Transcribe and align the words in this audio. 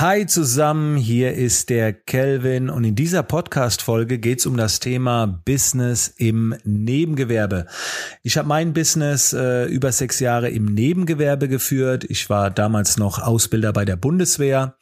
Hi 0.00 0.24
zusammen, 0.24 0.96
hier 0.96 1.34
ist 1.34 1.68
der 1.68 1.92
Kelvin 1.92 2.70
und 2.70 2.84
in 2.84 2.94
dieser 2.94 3.22
Podcast-Folge 3.22 4.18
geht 4.18 4.38
es 4.38 4.46
um 4.46 4.56
das 4.56 4.80
Thema 4.80 5.26
Business 5.26 6.08
im 6.16 6.54
Nebengewerbe. 6.64 7.66
Ich 8.22 8.38
habe 8.38 8.48
mein 8.48 8.72
Business 8.72 9.34
äh, 9.34 9.66
über 9.66 9.92
sechs 9.92 10.18
Jahre 10.18 10.48
im 10.48 10.64
Nebengewerbe 10.64 11.48
geführt. 11.48 12.04
Ich 12.08 12.30
war 12.30 12.50
damals 12.50 12.96
noch 12.96 13.18
Ausbilder 13.18 13.74
bei 13.74 13.84
der 13.84 13.96
Bundeswehr 13.96 14.74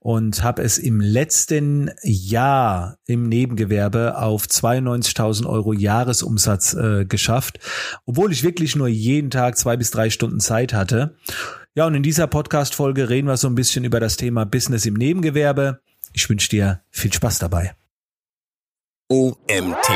und 0.00 0.42
habe 0.42 0.60
es 0.60 0.76
im 0.76 1.00
letzten 1.00 1.90
Jahr 2.02 2.98
im 3.06 3.26
Nebengewerbe 3.26 4.18
auf 4.18 4.44
92.000 4.44 5.46
Euro 5.46 5.72
Jahresumsatz 5.72 6.74
äh, 6.74 7.06
geschafft, 7.06 7.58
obwohl 8.04 8.32
ich 8.32 8.44
wirklich 8.44 8.76
nur 8.76 8.88
jeden 8.88 9.30
Tag 9.30 9.56
zwei 9.56 9.78
bis 9.78 9.90
drei 9.90 10.10
Stunden 10.10 10.40
Zeit 10.40 10.74
hatte. 10.74 11.16
Ja, 11.78 11.86
und 11.86 11.94
in 11.94 12.02
dieser 12.02 12.26
Podcast-Folge 12.26 13.08
reden 13.08 13.28
wir 13.28 13.36
so 13.36 13.46
ein 13.46 13.54
bisschen 13.54 13.84
über 13.84 14.00
das 14.00 14.16
Thema 14.16 14.44
Business 14.44 14.84
im 14.84 14.94
Nebengewerbe. 14.94 15.78
Ich 16.12 16.28
wünsche 16.28 16.48
dir 16.48 16.82
viel 16.90 17.12
Spaß 17.12 17.38
dabei. 17.38 17.76
OMT. 19.06 19.88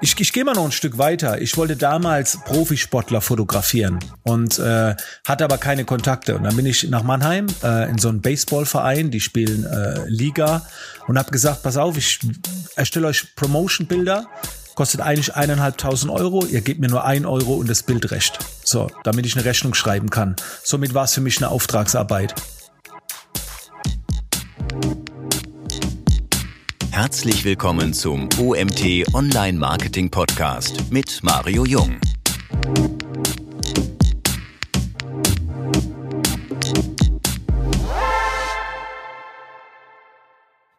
Ich, 0.00 0.18
ich 0.18 0.32
gehe 0.32 0.44
mal 0.44 0.54
noch 0.54 0.64
ein 0.64 0.72
Stück 0.72 0.98
weiter. 0.98 1.40
Ich 1.40 1.56
wollte 1.56 1.76
damals 1.76 2.40
Profisportler 2.44 3.20
fotografieren 3.20 4.00
und 4.24 4.58
äh, 4.58 4.96
hatte 5.24 5.44
aber 5.44 5.58
keine 5.58 5.84
Kontakte. 5.84 6.34
Und 6.34 6.42
dann 6.42 6.56
bin 6.56 6.66
ich 6.66 6.90
nach 6.90 7.04
Mannheim 7.04 7.46
äh, 7.62 7.88
in 7.88 7.98
so 7.98 8.08
einen 8.08 8.22
Baseballverein, 8.22 9.12
die 9.12 9.20
spielen 9.20 9.64
äh, 9.66 10.04
Liga 10.08 10.66
und 11.06 11.16
habe 11.16 11.30
gesagt, 11.30 11.62
pass 11.62 11.76
auf, 11.76 11.96
ich 11.96 12.18
erstelle 12.74 13.06
euch 13.06 13.36
Promotion-Bilder 13.36 14.26
kostet 14.74 15.00
eigentlich 15.00 15.34
eineinhalbtausend 15.34 16.12
Euro. 16.12 16.44
Ihr 16.46 16.60
gebt 16.60 16.80
mir 16.80 16.88
nur 16.88 17.04
ein 17.04 17.26
Euro 17.26 17.54
und 17.54 17.68
das 17.68 17.82
Bildrecht. 17.82 18.38
So, 18.64 18.90
damit 19.04 19.26
ich 19.26 19.36
eine 19.36 19.44
Rechnung 19.44 19.74
schreiben 19.74 20.10
kann. 20.10 20.36
Somit 20.62 20.94
war 20.94 21.04
es 21.04 21.14
für 21.14 21.20
mich 21.20 21.38
eine 21.38 21.50
Auftragsarbeit. 21.50 22.34
Herzlich 26.90 27.44
willkommen 27.44 27.92
zum 27.92 28.28
OMT 28.38 29.14
Online 29.14 29.58
Marketing 29.58 30.10
Podcast 30.10 30.92
mit 30.92 31.20
Mario 31.22 31.64
Jung. 31.64 31.98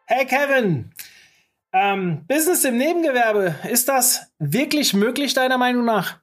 Hey 0.06 0.24
Kevin, 0.24 0.92
ähm, 1.72 2.24
Business 2.26 2.64
im 2.64 2.76
Nebengewerbe, 2.76 3.54
ist 3.70 3.88
das 3.88 4.32
wirklich 4.38 4.94
möglich 4.94 5.34
deiner 5.34 5.58
Meinung 5.58 5.84
nach? 5.84 6.20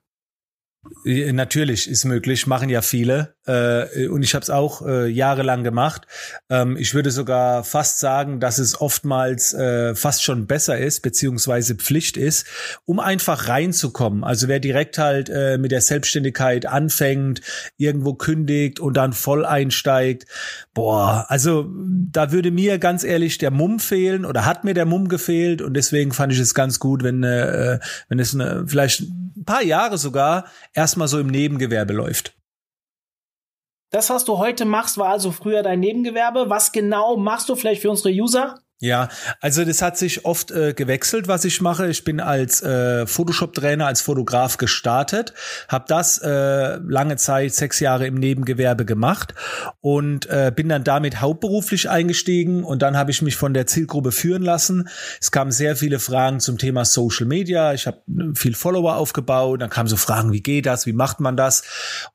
Natürlich 1.05 1.89
ist 1.89 2.03
möglich, 2.05 2.47
machen 2.47 2.69
ja 2.69 2.81
viele. 2.81 3.35
Äh, 3.45 4.07
und 4.07 4.23
ich 4.23 4.35
habe 4.35 4.43
es 4.43 4.49
auch 4.49 4.85
äh, 4.85 5.07
jahrelang 5.07 5.63
gemacht. 5.63 6.07
Ähm, 6.49 6.77
ich 6.77 6.93
würde 6.93 7.11
sogar 7.11 7.63
fast 7.63 7.99
sagen, 7.99 8.39
dass 8.39 8.57
es 8.57 8.79
oftmals 8.79 9.53
äh, 9.53 9.95
fast 9.95 10.23
schon 10.23 10.45
besser 10.45 10.77
ist, 10.77 11.01
beziehungsweise 11.01 11.75
Pflicht 11.75 12.17
ist, 12.17 12.47
um 12.85 12.99
einfach 12.99 13.47
reinzukommen. 13.47 14.23
Also 14.23 14.47
wer 14.47 14.59
direkt 14.59 14.97
halt 14.97 15.29
äh, 15.29 15.57
mit 15.57 15.71
der 15.71 15.81
Selbstständigkeit 15.81 16.65
anfängt, 16.65 17.41
irgendwo 17.77 18.13
kündigt 18.13 18.79
und 18.79 18.95
dann 18.95 19.13
voll 19.13 19.45
einsteigt, 19.45 20.25
boah, 20.73 21.25
also 21.29 21.69
da 22.11 22.31
würde 22.31 22.51
mir 22.51 22.77
ganz 22.77 23.03
ehrlich 23.03 23.37
der 23.37 23.51
Mumm 23.51 23.79
fehlen 23.79 24.25
oder 24.25 24.45
hat 24.45 24.63
mir 24.63 24.73
der 24.73 24.85
Mumm 24.85 25.07
gefehlt 25.07 25.61
und 25.61 25.75
deswegen 25.75 26.11
fand 26.11 26.33
ich 26.33 26.39
es 26.39 26.53
ganz 26.53 26.79
gut, 26.79 27.03
wenn, 27.03 27.23
äh, 27.23 27.79
wenn 28.09 28.19
es 28.19 28.33
eine, 28.33 28.65
vielleicht 28.67 29.01
ein 29.01 29.45
paar 29.45 29.63
Jahre 29.63 29.97
sogar 29.97 30.45
erstmal 30.73 31.07
so 31.07 31.19
im 31.19 31.27
Nebengewerbe 31.27 31.93
läuft. 31.93 32.37
Das, 33.91 34.09
was 34.09 34.25
du 34.25 34.39
heute 34.39 34.65
machst, 34.65 34.97
war 34.97 35.09
also 35.09 35.31
früher 35.31 35.61
dein 35.61 35.79
Nebengewerbe. 35.79 36.49
Was 36.49 36.71
genau 36.71 37.15
machst 37.15 37.47
du 37.49 37.55
vielleicht 37.55 37.81
für 37.81 37.91
unsere 37.91 38.09
User? 38.09 38.62
Ja, 38.83 39.07
also 39.39 39.63
das 39.63 39.81
hat 39.81 39.97
sich 39.97 40.25
oft 40.25 40.51
äh, 40.51 40.73
gewechselt, 40.73 41.29
was 41.29 41.45
ich 41.45 41.61
mache. 41.61 41.87
Ich 41.87 42.03
bin 42.03 42.19
als 42.19 42.61
äh, 42.61 43.07
Photoshop-Trainer, 43.07 43.87
als 43.87 44.01
Fotograf 44.01 44.57
gestartet, 44.57 45.33
habe 45.69 45.85
das 45.87 46.17
äh, 46.17 46.79
lange 46.85 47.15
Zeit, 47.15 47.53
sechs 47.53 47.79
Jahre 47.79 48.07
im 48.07 48.15
Nebengewerbe 48.15 48.83
gemacht 48.83 49.35
und 49.79 50.25
äh, 50.25 50.51
bin 50.53 50.67
dann 50.67 50.83
damit 50.83 51.21
hauptberuflich 51.21 51.89
eingestiegen 51.89 52.65
und 52.65 52.81
dann 52.81 52.97
habe 52.97 53.11
ich 53.11 53.21
mich 53.21 53.37
von 53.37 53.53
der 53.53 53.67
Zielgruppe 53.67 54.11
führen 54.11 54.43
lassen. 54.43 54.89
Es 55.21 55.31
kamen 55.31 55.53
sehr 55.53 55.77
viele 55.77 55.99
Fragen 55.99 56.41
zum 56.41 56.57
Thema 56.57 56.83
Social 56.83 57.25
Media. 57.25 57.73
Ich 57.73 57.87
habe 57.87 57.99
äh, 58.09 58.35
viel 58.35 58.53
Follower 58.53 58.97
aufgebaut, 58.97 59.61
dann 59.61 59.69
kamen 59.69 59.87
so 59.87 59.95
Fragen, 59.95 60.33
wie 60.33 60.41
geht 60.41 60.65
das, 60.65 60.85
wie 60.85 60.91
macht 60.91 61.21
man 61.21 61.37
das? 61.37 61.63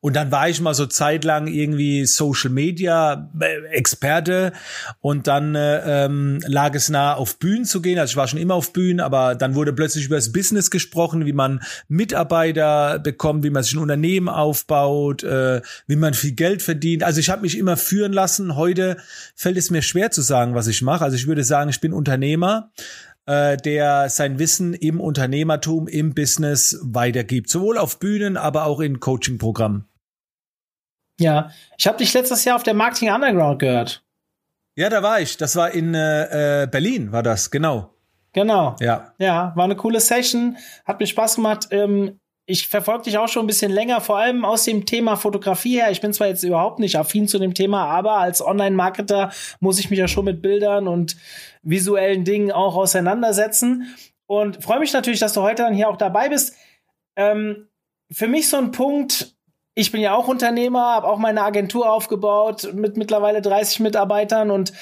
Und 0.01 0.15
dann 0.15 0.31
war 0.31 0.47
ich 0.47 0.61
mal 0.61 0.75
so 0.75 0.85
zeitlang 0.85 1.47
irgendwie 1.47 2.05
Social 2.05 2.51
Media 2.51 3.31
äh, 3.41 3.75
Experte 3.75 4.53
und 5.01 5.25
dann 5.25 5.55
äh, 5.55 6.05
ähm, 6.05 6.39
lag 6.59 6.75
es 6.75 6.89
nah, 6.89 7.13
auf 7.13 7.39
Bühnen 7.39 7.63
zu 7.63 7.81
gehen. 7.81 7.97
Also 7.97 8.11
ich 8.11 8.17
war 8.17 8.27
schon 8.27 8.39
immer 8.39 8.55
auf 8.55 8.73
Bühnen, 8.73 8.99
aber 8.99 9.35
dann 9.35 9.55
wurde 9.55 9.71
plötzlich 9.71 10.05
über 10.05 10.17
das 10.17 10.33
Business 10.33 10.69
gesprochen, 10.69 11.25
wie 11.25 11.31
man 11.31 11.61
Mitarbeiter 11.87 12.99
bekommt, 12.99 13.45
wie 13.45 13.49
man 13.49 13.63
sich 13.63 13.75
ein 13.75 13.79
Unternehmen 13.79 14.27
aufbaut, 14.27 15.23
äh, 15.23 15.61
wie 15.87 15.95
man 15.95 16.13
viel 16.13 16.33
Geld 16.33 16.61
verdient. 16.61 17.03
Also 17.03 17.21
ich 17.21 17.29
habe 17.29 17.43
mich 17.43 17.57
immer 17.57 17.77
führen 17.77 18.11
lassen. 18.11 18.57
Heute 18.57 18.97
fällt 19.35 19.55
es 19.55 19.71
mir 19.71 19.81
schwer 19.81 20.11
zu 20.11 20.21
sagen, 20.21 20.53
was 20.53 20.67
ich 20.67 20.81
mache. 20.81 21.05
Also 21.05 21.15
ich 21.15 21.27
würde 21.27 21.45
sagen, 21.45 21.69
ich 21.69 21.79
bin 21.79 21.93
Unternehmer 21.93 22.71
äh, 23.25 23.55
der 23.55 24.09
sein 24.09 24.37
Wissen 24.37 24.73
im 24.73 24.99
Unternehmertum, 24.99 25.87
im 25.87 26.13
Business 26.13 26.77
weitergibt. 26.81 27.49
Sowohl 27.49 27.77
auf 27.77 27.99
Bühnen, 27.99 28.35
aber 28.35 28.65
auch 28.65 28.81
in 28.81 28.99
Coaching-Programmen. 28.99 29.85
Ja, 31.21 31.51
ich 31.77 31.87
habe 31.87 31.99
dich 31.99 32.13
letztes 32.13 32.43
Jahr 32.43 32.57
auf 32.57 32.63
der 32.63 32.73
Marketing 32.73 33.11
Underground 33.11 33.59
gehört. 33.59 34.03
Ja, 34.79 34.89
da 34.89 35.03
war 35.03 35.19
ich. 35.19 35.35
Das 35.35 35.57
war 35.57 35.71
in 35.71 35.93
äh, 35.93 36.63
äh, 36.63 36.67
Berlin, 36.67 37.11
war 37.11 37.21
das, 37.21 37.51
genau. 37.51 37.93
Genau. 38.31 38.77
Ja. 38.79 39.13
Ja, 39.17 39.51
war 39.57 39.65
eine 39.65 39.75
coole 39.75 39.99
Session, 39.99 40.55
hat 40.85 41.01
mir 41.01 41.05
Spaß 41.05 41.35
gemacht. 41.35 41.67
Ähm, 41.71 42.17
ich 42.45 42.69
verfolge 42.69 43.03
dich 43.03 43.17
auch 43.17 43.27
schon 43.27 43.43
ein 43.43 43.47
bisschen 43.47 43.73
länger, 43.73 43.99
vor 43.99 44.19
allem 44.19 44.45
aus 44.45 44.63
dem 44.63 44.85
Thema 44.85 45.17
Fotografie 45.17 45.81
her. 45.81 45.91
Ich 45.91 45.99
bin 45.99 46.13
zwar 46.13 46.27
jetzt 46.27 46.43
überhaupt 46.43 46.79
nicht 46.79 46.97
affin 46.97 47.27
zu 47.27 47.39
dem 47.39 47.53
Thema, 47.55 47.87
aber 47.87 48.19
als 48.19 48.41
Online-Marketer 48.41 49.33
muss 49.59 49.79
ich 49.79 49.89
mich 49.89 49.99
ja 49.99 50.07
schon 50.07 50.23
mit 50.23 50.41
Bildern 50.41 50.87
und 50.87 51.17
visuellen 51.61 52.23
Dingen 52.23 52.53
auch 52.53 52.77
auseinandersetzen. 52.77 53.93
Und 54.27 54.63
freue 54.63 54.79
mich 54.79 54.93
natürlich, 54.93 55.19
dass 55.19 55.33
du 55.33 55.41
heute 55.41 55.63
dann 55.63 55.73
hier 55.73 55.89
auch 55.89 55.97
dabei 55.97 56.29
bist. 56.29 56.55
Ähm, 57.17 57.67
für 58.09 58.29
mich 58.29 58.47
so 58.47 58.55
ein 58.55 58.71
Punkt, 58.71 59.35
ich 59.75 59.91
bin 59.91 60.01
ja 60.01 60.15
auch 60.15 60.27
Unternehmer, 60.27 60.95
habe 60.95 61.07
auch 61.07 61.19
meine 61.19 61.43
Agentur 61.43 61.91
aufgebaut 61.91 62.73
mit 62.73 62.97
mittlerweile 62.97 63.41
30 63.41 63.79
Mitarbeitern 63.79 64.51
und 64.51 64.73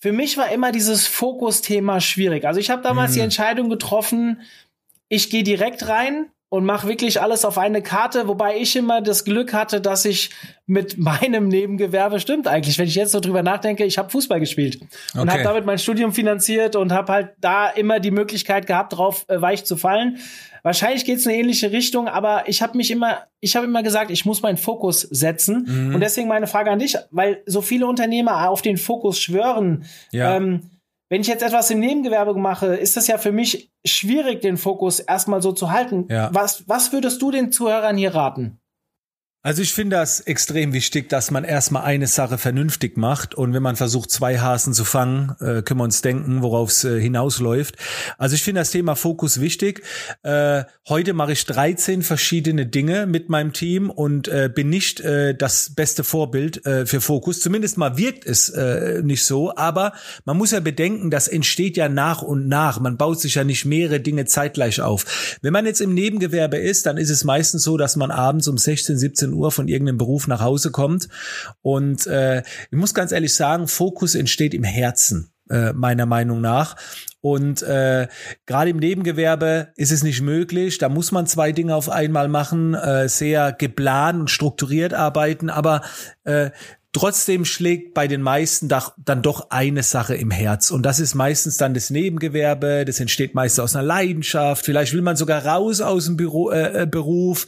für 0.00 0.12
mich 0.12 0.36
war 0.36 0.50
immer 0.50 0.70
dieses 0.70 1.06
Fokusthema 1.06 2.00
schwierig. 2.00 2.44
Also 2.44 2.60
ich 2.60 2.70
habe 2.70 2.82
damals 2.82 3.10
mhm. 3.10 3.14
die 3.14 3.20
Entscheidung 3.20 3.68
getroffen, 3.68 4.40
ich 5.08 5.30
gehe 5.30 5.42
direkt 5.42 5.88
rein 5.88 6.30
und 6.50 6.64
mache 6.64 6.88
wirklich 6.88 7.20
alles 7.20 7.44
auf 7.44 7.58
eine 7.58 7.82
Karte, 7.82 8.26
wobei 8.26 8.56
ich 8.56 8.74
immer 8.74 9.02
das 9.02 9.24
Glück 9.24 9.52
hatte, 9.52 9.80
dass 9.80 10.04
ich 10.04 10.30
mit 10.66 10.96
meinem 10.98 11.48
Nebengewerbe 11.48 12.20
stimmt 12.20 12.48
eigentlich, 12.48 12.78
wenn 12.78 12.88
ich 12.88 12.94
jetzt 12.94 13.12
so 13.12 13.20
drüber 13.20 13.42
nachdenke, 13.42 13.84
ich 13.84 13.98
habe 13.98 14.10
Fußball 14.10 14.40
gespielt 14.40 14.80
und 15.14 15.20
okay. 15.20 15.30
habe 15.30 15.42
damit 15.42 15.66
mein 15.66 15.78
Studium 15.78 16.12
finanziert 16.12 16.76
und 16.76 16.92
habe 16.92 17.12
halt 17.12 17.28
da 17.40 17.68
immer 17.68 18.00
die 18.00 18.10
Möglichkeit 18.10 18.66
gehabt, 18.66 18.94
drauf 18.94 19.26
äh, 19.28 19.40
weich 19.40 19.64
zu 19.64 19.76
fallen. 19.76 20.18
Wahrscheinlich 20.62 21.04
geht 21.04 21.18
es 21.18 21.26
in 21.26 21.32
eine 21.32 21.40
ähnliche 21.40 21.70
Richtung, 21.70 22.08
aber 22.08 22.48
ich 22.48 22.62
habe 22.62 22.76
mich 22.76 22.90
immer, 22.90 23.24
ich 23.40 23.54
habe 23.54 23.66
immer 23.66 23.82
gesagt, 23.82 24.10
ich 24.10 24.24
muss 24.24 24.42
meinen 24.42 24.56
Fokus 24.56 25.02
setzen. 25.02 25.64
Mhm. 25.66 25.94
Und 25.94 26.00
deswegen 26.00 26.28
meine 26.28 26.46
Frage 26.46 26.70
an 26.70 26.78
dich, 26.78 26.96
weil 27.10 27.42
so 27.46 27.62
viele 27.62 27.86
Unternehmer 27.86 28.48
auf 28.48 28.60
den 28.60 28.76
Fokus 28.76 29.20
schwören. 29.20 29.84
Ja. 30.10 30.36
Ähm, 30.36 30.70
wenn 31.08 31.20
ich 31.22 31.26
jetzt 31.26 31.42
etwas 31.42 31.70
im 31.70 31.80
Nebengewerbe 31.80 32.34
mache, 32.34 32.66
ist 32.66 32.96
das 32.96 33.06
ja 33.06 33.18
für 33.18 33.32
mich 33.32 33.72
schwierig, 33.84 34.40
den 34.40 34.56
Fokus 34.56 35.00
erstmal 35.00 35.40
so 35.40 35.52
zu 35.52 35.70
halten. 35.70 36.06
Ja. 36.10 36.30
Was, 36.32 36.68
was 36.68 36.92
würdest 36.92 37.22
du 37.22 37.30
den 37.30 37.50
Zuhörern 37.50 37.96
hier 37.96 38.14
raten? 38.14 38.60
Also 39.40 39.62
ich 39.62 39.72
finde 39.72 39.94
das 39.94 40.18
extrem 40.18 40.72
wichtig, 40.72 41.08
dass 41.08 41.30
man 41.30 41.44
erstmal 41.44 41.84
eine 41.84 42.08
Sache 42.08 42.38
vernünftig 42.38 42.96
macht 42.96 43.36
und 43.36 43.54
wenn 43.54 43.62
man 43.62 43.76
versucht, 43.76 44.10
zwei 44.10 44.40
Hasen 44.40 44.74
zu 44.74 44.84
fangen, 44.84 45.36
äh, 45.38 45.62
können 45.62 45.78
wir 45.78 45.84
uns 45.84 46.02
denken, 46.02 46.42
worauf 46.42 46.70
es 46.70 46.82
äh, 46.82 47.00
hinausläuft. 47.00 47.76
Also 48.18 48.34
ich 48.34 48.42
finde 48.42 48.62
das 48.62 48.72
Thema 48.72 48.96
Fokus 48.96 49.40
wichtig. 49.40 49.84
Äh, 50.24 50.64
heute 50.88 51.12
mache 51.12 51.32
ich 51.32 51.46
13 51.46 52.02
verschiedene 52.02 52.66
Dinge 52.66 53.06
mit 53.06 53.28
meinem 53.28 53.52
Team 53.52 53.90
und 53.90 54.26
äh, 54.26 54.50
bin 54.52 54.70
nicht 54.70 54.98
äh, 55.00 55.36
das 55.36 55.72
beste 55.72 56.02
Vorbild 56.02 56.66
äh, 56.66 56.84
für 56.84 57.00
Fokus. 57.00 57.38
Zumindest 57.38 57.78
mal 57.78 57.96
wirkt 57.96 58.26
es 58.26 58.52
nicht 59.02 59.24
so, 59.24 59.54
aber 59.56 59.92
man 60.24 60.36
muss 60.36 60.50
ja 60.50 60.60
bedenken, 60.60 61.10
das 61.10 61.28
entsteht 61.28 61.76
ja 61.76 61.88
nach 61.88 62.22
und 62.22 62.48
nach. 62.48 62.80
Man 62.80 62.96
baut 62.96 63.20
sich 63.20 63.36
ja 63.36 63.44
nicht 63.44 63.64
mehrere 63.64 64.00
Dinge 64.00 64.24
zeitgleich 64.24 64.80
auf. 64.80 65.36
Wenn 65.42 65.52
man 65.52 65.66
jetzt 65.66 65.80
im 65.80 65.94
Nebengewerbe 65.94 66.56
ist, 66.56 66.86
dann 66.86 66.96
ist 66.96 67.10
es 67.10 67.24
meistens 67.24 67.62
so, 67.62 67.76
dass 67.76 67.96
man 67.96 68.10
abends 68.10 68.48
um 68.48 68.58
16, 68.58 68.98
17 68.98 69.27
17 69.28 69.32
Uhr 69.32 69.50
von 69.52 69.68
irgendeinem 69.68 69.98
Beruf 69.98 70.26
nach 70.26 70.40
Hause 70.40 70.70
kommt. 70.70 71.08
Und 71.62 72.06
äh, 72.06 72.42
ich 72.70 72.78
muss 72.78 72.94
ganz 72.94 73.12
ehrlich 73.12 73.34
sagen, 73.34 73.68
Fokus 73.68 74.14
entsteht 74.14 74.54
im 74.54 74.64
Herzen. 74.64 75.30
äh, 75.50 75.72
meiner 75.72 76.06
Meinung 76.06 76.40
nach. 76.40 76.76
Und 77.20 77.62
äh, 77.62 78.06
gerade 78.46 78.70
im 78.70 78.76
Nebengewerbe 78.76 79.68
ist 79.76 79.92
es 79.92 80.02
nicht 80.02 80.20
möglich. 80.20 80.78
Da 80.78 80.88
muss 80.88 81.10
man 81.10 81.26
zwei 81.26 81.52
Dinge 81.52 81.74
auf 81.74 81.88
einmal 81.88 82.28
machen, 82.28 82.74
äh, 82.74 83.08
sehr 83.08 83.52
geplant 83.52 84.20
und 84.20 84.30
strukturiert 84.30 84.94
arbeiten. 84.94 85.50
Aber 85.50 85.82
äh, 86.24 86.50
Trotzdem 86.98 87.44
schlägt 87.44 87.94
bei 87.94 88.08
den 88.08 88.22
meisten 88.22 88.68
dann 88.68 89.22
doch 89.22 89.50
eine 89.50 89.84
Sache 89.84 90.16
im 90.16 90.32
Herz. 90.32 90.72
Und 90.72 90.82
das 90.82 90.98
ist 90.98 91.14
meistens 91.14 91.56
dann 91.56 91.72
das 91.72 91.90
Nebengewerbe. 91.90 92.84
Das 92.84 92.98
entsteht 92.98 93.36
meist 93.36 93.60
aus 93.60 93.76
einer 93.76 93.86
Leidenschaft. 93.86 94.64
Vielleicht 94.64 94.92
will 94.92 95.02
man 95.02 95.14
sogar 95.14 95.46
raus 95.46 95.80
aus 95.80 96.06
dem 96.06 96.16
Büro, 96.16 96.50
äh, 96.50 96.82
äh, 96.82 96.86
Beruf. 96.86 97.46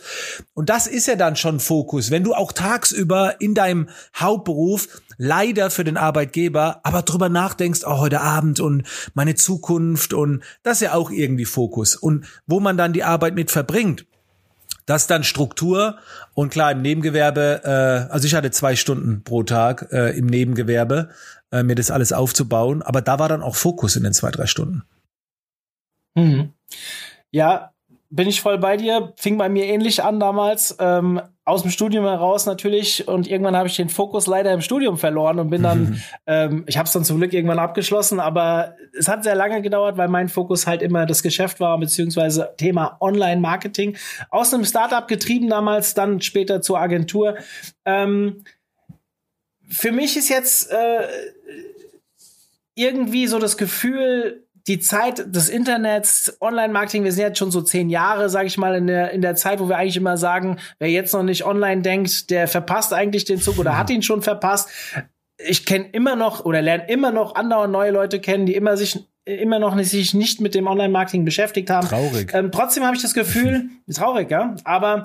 Und 0.55 0.71
das 0.71 0.87
ist 0.87 1.09
ja 1.09 1.17
dann 1.17 1.35
schon 1.35 1.59
Fokus. 1.59 2.13
Wenn 2.13 2.23
du 2.23 2.33
auch 2.33 2.53
tagsüber 2.53 3.41
in 3.41 3.55
deinem 3.55 3.89
Hauptberuf 4.15 4.87
leider 5.19 5.71
für 5.71 5.83
den 5.83 5.97
Arbeitgeber, 5.97 6.81
aber 6.85 7.03
drüber 7.03 7.29
nachdenkst, 7.29 7.81
oh, 7.85 7.99
heute 7.99 8.21
Abend 8.21 8.61
und 8.61 8.85
meine 9.15 9.35
Zukunft 9.35 10.15
und 10.15 10.45
das 10.63 10.77
ist 10.77 10.83
ja 10.83 10.95
auch 10.95 11.11
irgendwie 11.11 11.45
Fokus. 11.45 11.97
Und 11.97 12.25
wo 12.47 12.61
man 12.61 12.77
dann 12.77 12.93
die 12.93 13.03
Arbeit 13.03 13.35
mit 13.35 13.51
verbringt, 13.51 14.07
das 14.91 15.07
dann 15.07 15.23
Struktur 15.23 15.99
und 16.35 16.51
klar 16.51 16.73
im 16.73 16.83
Nebengewerbe, 16.83 17.63
äh, 17.65 18.13
also 18.13 18.27
ich 18.27 18.35
hatte 18.35 18.51
zwei 18.51 18.75
Stunden 18.75 19.23
pro 19.23 19.45
Tag 19.45 19.89
äh, 19.93 20.19
im 20.19 20.27
Nebengewerbe, 20.27 21.11
äh, 21.53 21.63
mir 21.63 21.77
das 21.77 21.93
alles 21.93 22.13
aufzubauen, 22.13 22.83
aber 22.83 23.01
da 23.01 23.21
war 23.21 23.29
dann 23.29 23.43
auch 23.43 23.55
Fokus 23.55 23.95
in 23.95 24.03
den 24.03 24.13
zwei, 24.13 24.33
drei 24.33 24.47
Stunden. 24.47 24.83
Mhm. 26.17 26.53
Ja, 27.31 27.73
bin 28.11 28.29
ich 28.29 28.41
voll 28.41 28.59
bei 28.59 28.77
dir. 28.77 29.13
Fing 29.17 29.39
bei 29.39 29.49
mir 29.49 29.67
ähnlich 29.67 30.03
an 30.03 30.19
damals. 30.19 30.77
Ähm, 30.81 31.23
aus 31.45 31.63
dem 31.63 31.71
Studium 31.71 32.05
heraus 32.05 32.47
natürlich 32.47 33.09
und 33.09 33.27
irgendwann 33.27 33.57
habe 33.57 33.69
ich 33.69 33.77
den 33.77 33.89
Fokus 33.89 34.27
leider 34.27 34.53
im 34.53 34.61
Studium 34.61 34.99
verloren 34.99 35.39
und 35.39 35.51
bin 35.51 35.63
dann, 35.63 35.81
mhm. 35.81 36.03
ähm, 36.27 36.65
ich 36.67 36.77
habe 36.77 36.87
es 36.87 36.93
dann 36.93 37.05
zum 37.05 37.19
Glück 37.19 37.33
irgendwann 37.33 37.59
abgeschlossen, 37.59 38.21
aber 38.21 38.77
es 38.97 39.09
hat 39.09 39.25
sehr 39.25 39.35
lange 39.35 39.63
gedauert, 39.63 39.97
weil 39.97 40.09
mein 40.09 40.29
Fokus 40.29 40.67
halt 40.67 40.83
immer 40.83 41.07
das 41.07 41.23
Geschäft 41.23 41.59
war, 41.59 41.79
beziehungsweise 41.79 42.55
Thema 42.57 42.97
Online-Marketing. 43.01 43.97
Aus 44.29 44.53
einem 44.53 44.65
Startup 44.65 45.09
getrieben 45.09 45.49
damals, 45.49 45.95
dann 45.95 46.21
später 46.21 46.63
zur 46.63 46.79
Agentur. 46.79 47.37
Ähm, 47.85 48.45
für 49.69 49.93
mich 49.93 50.17
ist 50.17 50.29
jetzt 50.29 50.71
äh, 50.71 51.09
irgendwie 52.75 53.27
so 53.27 53.39
das 53.39 53.57
Gefühl, 53.57 54.47
die 54.67 54.81
Zeit 54.81 55.35
des 55.35 55.49
Internets, 55.49 56.37
Online-Marketing, 56.41 57.05
wir 57.05 57.13
sind 57.13 57.25
jetzt 57.25 57.39
schon 57.39 57.51
so 57.51 57.63
zehn 57.63 57.91
Jahre, 57.91 58.29
sage 58.29 58.47
ich 58.47 58.59
mal, 58.59 58.75
in 58.75 58.87
der, 58.87 59.11
in 59.11 59.23
der 59.23 59.35
Zeit, 59.35 59.61
wo 59.61 59.69
wir 59.69 59.77
eigentlich 59.77 59.97
immer 59.97 60.17
sagen, 60.17 60.59
wer 60.79 60.89
jetzt 60.89 61.13
noch 61.15 61.23
nicht 61.23 61.45
online 61.45 61.83
denkt, 61.83 62.31
der 62.31 62.49
verpasst 62.49 62.93
eigentlich 62.93 63.25
den 63.25 63.41
Zug 63.41 63.59
oder 63.59 63.77
hat 63.77 63.91
ihn 63.91 64.03
schon 64.03 64.23
verpasst. 64.23 64.69
Ich 65.39 65.65
kenne 65.65 65.89
immer 65.93 66.17
noch 66.17 66.45
oder 66.45 66.61
lerne 66.61 66.89
immer 66.89 67.11
noch 67.11 67.35
andere 67.35 67.69
neue 67.69 67.91
Leute 67.91 68.21
kennen, 68.21 68.47
die 68.47 68.55
immer 68.55 68.77
sich 68.77 69.07
immer 69.25 69.59
noch 69.59 69.75
nicht, 69.75 69.91
sich 69.91 70.15
nicht 70.15 70.41
mit 70.41 70.55
dem 70.55 70.67
Online-Marketing 70.67 71.25
beschäftigt 71.25 71.71
haben. 71.71 71.87
Traurig. 71.87 72.33
Ähm, 72.35 72.51
trotzdem 72.51 72.85
habe 72.85 72.97
ich 72.97 73.03
das 73.03 73.15
Gefühl, 73.15 73.69
traurig, 73.95 74.31
ja, 74.31 74.57
aber 74.65 75.05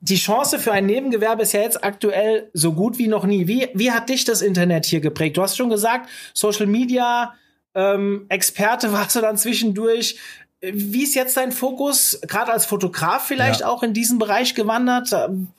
die 0.00 0.16
Chance 0.16 0.58
für 0.58 0.72
ein 0.72 0.86
Nebengewerbe 0.86 1.42
ist 1.42 1.52
ja 1.52 1.60
jetzt 1.60 1.84
aktuell 1.84 2.50
so 2.52 2.72
gut 2.72 2.98
wie 2.98 3.06
noch 3.06 3.24
nie. 3.24 3.46
Wie, 3.46 3.68
wie 3.72 3.92
hat 3.92 4.08
dich 4.08 4.24
das 4.24 4.42
Internet 4.42 4.84
hier 4.84 5.00
geprägt? 5.00 5.36
Du 5.36 5.42
hast 5.42 5.56
schon 5.56 5.70
gesagt, 5.70 6.08
Social 6.34 6.66
Media, 6.66 7.34
ähm, 7.74 8.26
Experte 8.28 8.92
warst 8.92 9.16
du 9.16 9.20
dann 9.20 9.36
zwischendurch. 9.36 10.18
Wie 10.64 11.02
ist 11.02 11.16
jetzt 11.16 11.36
dein 11.36 11.50
Fokus, 11.50 12.20
gerade 12.28 12.52
als 12.52 12.66
Fotograf 12.66 13.26
vielleicht 13.26 13.60
ja. 13.60 13.68
auch 13.68 13.82
in 13.82 13.94
diesen 13.94 14.20
Bereich 14.20 14.54
gewandert? 14.54 15.12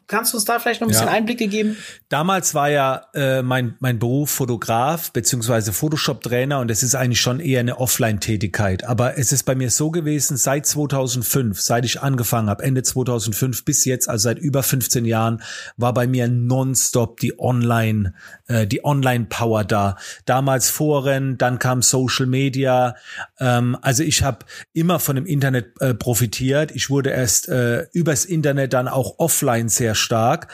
Kannst 0.08 0.34
du 0.34 0.38
uns 0.38 0.46
da 0.46 0.60
vielleicht 0.60 0.80
noch 0.82 0.88
ein 0.88 0.92
bisschen 0.92 1.08
ja. 1.08 1.14
Einblicke 1.14 1.48
geben? 1.48 1.78
Damals 2.10 2.54
war 2.54 2.70
ja 2.70 3.08
äh, 3.14 3.42
mein, 3.42 3.76
mein 3.80 4.00
Beruf 4.00 4.30
Fotograf 4.30 5.12
beziehungsweise 5.12 5.74
Photoshop-Trainer 5.74 6.60
und 6.60 6.70
es 6.70 6.84
ist 6.84 6.94
eigentlich 6.94 7.22
schon 7.22 7.40
eher 7.40 7.62
eine 7.62 7.80
Offline-Tätigkeit. 7.80 8.84
Aber 8.84 9.18
es 9.18 9.32
ist 9.32 9.44
bei 9.44 9.56
mir 9.56 9.72
so 9.72 9.92
gewesen, 9.92 10.38
seit 10.38 10.66
2005, 10.66 11.60
seit 11.60 11.86
ich 11.86 12.02
angefangen 12.02 12.50
habe, 12.50 12.64
Ende 12.64 12.84
2005 12.84 13.66
bis 13.66 13.86
jetzt, 13.86 14.08
also 14.08 14.24
seit 14.24 14.40
über 14.40 14.62
15 14.62 15.06
Jahren, 15.06 15.42
war 15.78 15.94
bei 15.94 16.06
mir 16.06 16.28
nonstop 16.28 17.20
die 17.20 17.40
Online, 17.40 18.14
äh, 18.48 18.68
die 18.68 18.84
Online-Power 18.86 19.64
da. 19.64 19.98
Damals 20.26 20.70
Foren, 20.70 21.38
dann 21.38 21.60
kam 21.60 21.82
Social 21.82 22.26
Media. 22.26 22.96
Ähm, 23.40 23.78
also 23.82 24.04
ich 24.04 24.22
habe 24.22 24.46
immer 24.74 24.93
von 25.00 25.16
dem 25.16 25.26
Internet 25.26 25.80
äh, 25.80 25.94
profitiert. 25.94 26.72
Ich 26.76 26.90
wurde 26.90 27.12
erst 27.12 27.50
äh, 27.50 27.88
übers 27.94 28.26
Internet 28.26 28.74
dann 28.74 28.88
auch 28.88 29.20
offline 29.20 29.70
sehr 29.70 29.96
stark. 29.96 30.52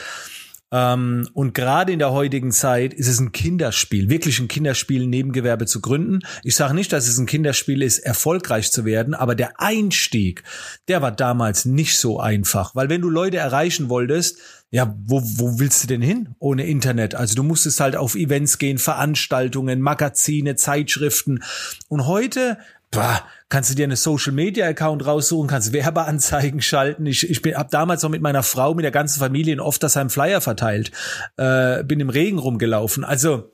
Ähm, 0.72 1.28
und 1.34 1.54
gerade 1.54 1.92
in 1.92 2.00
der 2.00 2.12
heutigen 2.12 2.52
Zeit 2.52 2.94
ist 2.94 3.08
es 3.08 3.20
ein 3.20 3.32
Kinderspiel, 3.32 4.10
wirklich 4.10 4.40
ein 4.40 4.48
Kinderspiel, 4.48 5.04
ein 5.04 5.10
Nebengewerbe 5.10 5.66
zu 5.66 5.82
gründen. 5.82 6.20
Ich 6.44 6.56
sage 6.56 6.76
nicht, 6.76 6.94
dass 6.94 7.08
es 7.08 7.18
ein 7.18 7.26
Kinderspiel 7.26 7.82
ist, 7.82 8.00
erfolgreich 8.00 8.72
zu 8.72 8.86
werden, 8.86 9.14
aber 9.16 9.34
der 9.34 9.60
Einstieg, 9.60 10.44
der 10.88 11.02
war 11.02 11.12
damals 11.12 11.66
nicht 11.66 11.98
so 11.98 12.20
einfach, 12.20 12.76
weil 12.76 12.90
wenn 12.90 13.02
du 13.02 13.10
Leute 13.10 13.38
erreichen 13.38 13.90
wolltest, 13.90 14.38
ja, 14.72 14.96
wo, 15.04 15.24
wo 15.24 15.58
willst 15.58 15.82
du 15.84 15.88
denn 15.88 16.04
hin 16.04 16.36
ohne 16.38 16.68
Internet? 16.68 17.16
Also 17.16 17.34
du 17.34 17.42
musstest 17.42 17.80
halt 17.80 17.96
auf 17.96 18.14
Events 18.14 18.60
gehen, 18.60 18.78
Veranstaltungen, 18.78 19.82
Magazine, 19.82 20.56
Zeitschriften. 20.56 21.44
Und 21.88 22.06
heute 22.06 22.60
bah, 22.92 23.24
kannst 23.50 23.70
du 23.70 23.76
dir 23.76 23.84
eine 23.84 23.96
Social 23.96 24.34
Media 24.34 24.68
Account 24.68 25.06
raussuchen, 25.06 25.48
kannst 25.48 25.74
Werbeanzeigen 25.74 26.62
schalten. 26.62 27.06
Ich, 27.06 27.30
ich 27.30 27.42
bin, 27.42 27.56
habe 27.56 27.70
damals 27.70 28.04
noch 28.04 28.10
mit 28.10 28.22
meiner 28.22 28.44
Frau, 28.44 28.74
mit 28.74 28.84
der 28.84 28.92
ganzen 28.92 29.20
Familie 29.20 29.54
in 29.54 29.60
Oftersheim 29.60 30.10
Flyer 30.10 30.42
verteilt, 30.42 30.92
äh, 31.38 31.84
bin 31.84 32.00
im 32.00 32.10
Regen 32.10 32.40
rumgelaufen. 32.40 33.04
Also 33.04 33.52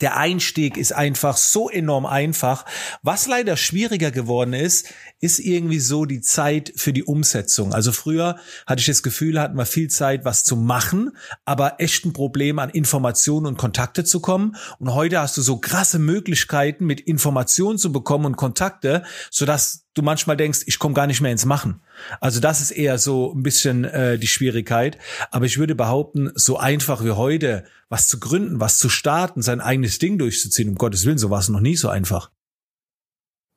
der 0.00 0.16
Einstieg 0.16 0.76
ist 0.76 0.92
einfach 0.92 1.36
so 1.36 1.68
enorm 1.68 2.06
einfach. 2.06 2.64
Was 3.02 3.26
leider 3.26 3.56
schwieriger 3.56 4.10
geworden 4.10 4.52
ist, 4.52 4.88
ist 5.20 5.38
irgendwie 5.38 5.80
so 5.80 6.04
die 6.04 6.20
Zeit 6.20 6.72
für 6.76 6.92
die 6.92 7.04
Umsetzung. 7.04 7.72
Also 7.72 7.92
früher 7.92 8.36
hatte 8.66 8.80
ich 8.80 8.86
das 8.86 9.02
Gefühl, 9.02 9.40
hatten 9.40 9.56
wir 9.56 9.66
viel 9.66 9.88
Zeit, 9.88 10.24
was 10.24 10.44
zu 10.44 10.56
machen, 10.56 11.16
aber 11.44 11.80
echt 11.80 12.04
ein 12.04 12.12
Problem 12.12 12.58
an 12.58 12.70
Informationen 12.70 13.46
und 13.46 13.58
Kontakte 13.58 14.04
zu 14.04 14.20
kommen. 14.20 14.56
Und 14.78 14.94
heute 14.94 15.20
hast 15.20 15.36
du 15.36 15.42
so 15.42 15.58
krasse 15.58 15.98
Möglichkeiten, 15.98 16.84
mit 16.84 17.00
Informationen 17.00 17.78
zu 17.78 17.92
bekommen 17.92 18.26
und 18.26 18.36
Kontakte, 18.36 19.02
sodass 19.30 19.84
du 19.94 20.02
manchmal 20.02 20.36
denkst, 20.36 20.60
ich 20.66 20.78
komme 20.78 20.94
gar 20.94 21.06
nicht 21.06 21.20
mehr 21.20 21.32
ins 21.32 21.44
Machen. 21.44 21.80
Also 22.20 22.40
das 22.40 22.60
ist 22.60 22.70
eher 22.70 22.98
so 22.98 23.32
ein 23.32 23.42
bisschen 23.42 23.84
äh, 23.84 24.18
die 24.18 24.26
Schwierigkeit. 24.26 24.98
Aber 25.30 25.46
ich 25.46 25.58
würde 25.58 25.74
behaupten, 25.74 26.32
so 26.34 26.58
einfach 26.58 27.04
wie 27.04 27.12
heute, 27.12 27.64
was 27.88 28.08
zu 28.08 28.20
gründen, 28.20 28.60
was 28.60 28.78
zu 28.78 28.88
starten, 28.88 29.42
sein 29.42 29.60
eigenes 29.60 29.98
Ding 29.98 30.18
durchzuziehen, 30.18 30.68
um 30.70 30.74
Gottes 30.76 31.06
Willen, 31.06 31.18
so 31.18 31.30
war 31.30 31.40
es 31.40 31.48
noch 31.48 31.60
nie 31.60 31.76
so 31.76 31.88
einfach. 31.88 32.30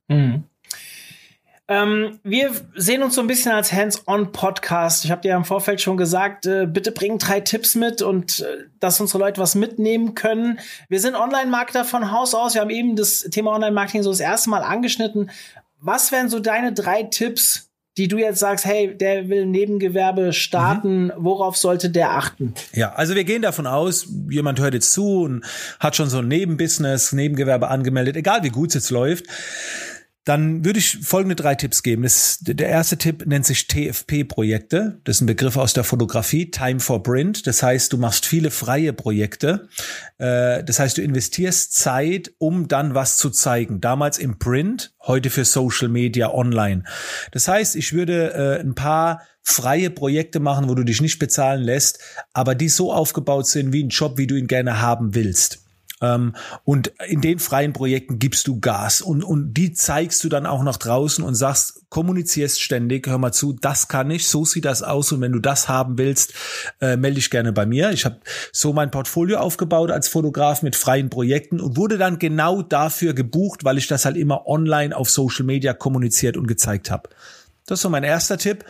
Mhm. 0.07 0.43
Ähm, 1.69 2.19
wir 2.23 2.51
sehen 2.75 3.03
uns 3.03 3.15
so 3.15 3.21
ein 3.21 3.27
bisschen 3.27 3.51
als 3.51 3.73
Hands-on-Podcast. 3.73 5.03
Ich 5.03 5.11
habe 5.11 5.21
dir 5.21 5.29
ja 5.29 5.37
im 5.37 5.43
Vorfeld 5.43 5.81
schon 5.81 5.97
gesagt, 5.97 6.45
äh, 6.45 6.65
bitte 6.65 6.93
bring 6.93 7.17
drei 7.17 7.41
Tipps 7.41 7.75
mit 7.75 8.01
und 8.01 8.39
äh, 8.39 8.67
dass 8.79 9.01
unsere 9.01 9.19
Leute 9.19 9.41
was 9.41 9.53
mitnehmen 9.53 10.15
können. 10.15 10.59
Wir 10.87 11.01
sind 11.01 11.15
Online-Marketer 11.15 11.83
von 11.83 12.11
Haus 12.11 12.33
aus. 12.33 12.53
Wir 12.53 12.61
haben 12.61 12.69
eben 12.69 12.95
das 12.95 13.23
Thema 13.23 13.51
Online-Marketing 13.51 14.03
so 14.03 14.11
das 14.11 14.21
erste 14.21 14.49
Mal 14.49 14.63
angeschnitten. 14.63 15.29
Was 15.79 16.13
wären 16.13 16.29
so 16.29 16.39
deine 16.39 16.71
drei 16.71 17.03
Tipps, 17.03 17.66
die 17.97 18.07
du 18.07 18.17
jetzt 18.17 18.39
sagst, 18.39 18.65
hey, 18.65 18.95
der 18.95 19.27
will 19.29 19.45
Nebengewerbe 19.45 20.33
starten, 20.33 21.05
mhm. 21.05 21.13
worauf 21.17 21.57
sollte 21.57 21.89
der 21.89 22.11
achten? 22.11 22.53
Ja, 22.73 22.93
also 22.93 23.15
wir 23.15 23.23
gehen 23.23 23.41
davon 23.41 23.67
aus, 23.67 24.07
jemand 24.29 24.59
hört 24.59 24.73
jetzt 24.73 24.93
zu 24.93 25.23
und 25.23 25.43
hat 25.79 25.95
schon 25.95 26.09
so 26.09 26.19
ein 26.19 26.27
Nebenbusiness, 26.27 27.11
Nebengewerbe 27.11 27.69
angemeldet, 27.69 28.15
egal 28.15 28.43
wie 28.43 28.49
gut 28.49 28.69
es 28.69 28.75
jetzt 28.75 28.89
läuft 28.91 29.25
dann 30.27 30.65
würde 30.65 30.79
ich 30.79 30.97
folgende 31.03 31.37
drei 31.37 31.55
Tipps 31.55 31.83
geben. 31.83 32.03
Das, 32.03 32.39
der 32.41 32.67
erste 32.67 32.97
Tipp 32.97 33.25
nennt 33.25 33.45
sich 33.45 33.67
TFP-Projekte. 33.67 34.99
Das 35.05 35.17
ist 35.17 35.21
ein 35.21 35.27
Begriff 35.27 35.55
aus 35.55 35.71
der 35.71 35.85
Fotografie, 35.85 36.51
Time 36.51 36.81
for 36.81 37.01
Print. 37.01 37.47
Das 37.47 37.63
heißt, 37.63 37.93
du 37.93 37.97
machst 37.97 38.25
viele 38.25 38.51
freie 38.51 38.91
Projekte. 38.91 39.69
Äh, 40.17 40.65
das 40.65 40.79
heißt, 40.79 40.97
du 40.97 41.01
investierst 41.01 41.73
Zeit, 41.73 42.33
um 42.39 42.67
dann 42.67 42.93
was 42.93 43.15
zu 43.15 43.29
zeigen. 43.29 43.79
Damals 43.79 44.17
im 44.17 44.37
Print, 44.37 44.93
heute 45.03 45.29
für 45.29 45.45
Social 45.45 45.87
Media 45.87 46.33
online. 46.33 46.83
Das 47.31 47.47
heißt, 47.47 47.77
ich 47.77 47.93
würde 47.93 48.33
äh, 48.33 48.59
ein 48.59 48.75
paar 48.75 49.21
freie 49.43 49.89
Projekte 49.89 50.41
machen, 50.41 50.67
wo 50.67 50.75
du 50.75 50.83
dich 50.83 50.99
nicht 50.99 51.19
bezahlen 51.19 51.63
lässt, 51.63 51.99
aber 52.33 52.53
die 52.53 52.67
so 52.67 52.91
aufgebaut 52.91 53.47
sind 53.47 53.71
wie 53.71 53.85
ein 53.85 53.89
Job, 53.89 54.17
wie 54.17 54.27
du 54.27 54.35
ihn 54.35 54.47
gerne 54.47 54.81
haben 54.81 55.15
willst. 55.15 55.66
Ähm, 56.01 56.35
und 56.63 56.91
in 57.07 57.21
den 57.21 57.39
freien 57.39 57.73
Projekten 57.73 58.19
gibst 58.19 58.47
du 58.47 58.59
Gas 58.59 59.01
und, 59.01 59.23
und 59.23 59.53
die 59.53 59.73
zeigst 59.73 60.23
du 60.23 60.29
dann 60.29 60.45
auch 60.45 60.63
nach 60.63 60.77
draußen 60.77 61.23
und 61.23 61.33
sagst, 61.33 61.85
kommunizierst 61.89 62.61
ständig, 62.61 63.07
hör 63.07 63.17
mal 63.17 63.31
zu, 63.31 63.53
das 63.53 63.87
kann 63.87 64.11
ich, 64.11 64.27
so 64.27 64.45
sieht 64.45 64.65
das 64.65 64.83
aus 64.83 65.11
und 65.11 65.21
wenn 65.21 65.31
du 65.31 65.39
das 65.39 65.67
haben 65.67 65.97
willst, 65.97 66.33
äh, 66.81 66.97
melde 66.97 67.15
dich 67.15 67.31
gerne 67.31 67.51
bei 67.51 67.65
mir. 67.65 67.91
Ich 67.91 68.05
habe 68.05 68.19
so 68.51 68.73
mein 68.73 68.91
Portfolio 68.91 69.39
aufgebaut 69.39 69.89
als 69.89 70.07
Fotograf 70.07 70.61
mit 70.61 70.75
freien 70.75 71.09
Projekten 71.09 71.59
und 71.59 71.77
wurde 71.77 71.97
dann 71.97 72.19
genau 72.19 72.61
dafür 72.61 73.13
gebucht, 73.13 73.63
weil 73.63 73.79
ich 73.79 73.87
das 73.87 74.05
halt 74.05 74.17
immer 74.17 74.45
online 74.47 74.95
auf 74.95 75.09
Social 75.09 75.45
Media 75.45 75.73
kommuniziert 75.73 76.37
und 76.37 76.47
gezeigt 76.47 76.91
habe. 76.91 77.09
Das 77.65 77.79
ist 77.79 77.83
so 77.83 77.89
mein 77.89 78.03
erster 78.03 78.37
Tipp. 78.37 78.65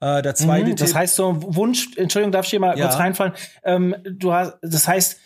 Äh, 0.00 0.20
der 0.22 0.34
zweite 0.34 0.70
mhm, 0.70 0.76
Das 0.76 0.90
Tipp, 0.90 0.98
heißt 0.98 1.14
so 1.14 1.36
Wunsch, 1.54 1.90
Entschuldigung, 1.96 2.32
darf 2.32 2.46
ich 2.46 2.50
hier 2.50 2.60
mal 2.60 2.76
ja. 2.76 2.86
kurz 2.86 2.98
reinfallen? 2.98 3.34
Ähm, 3.62 3.94
du 4.04 4.32
hast, 4.32 4.54
das 4.62 4.88
heißt, 4.88 5.18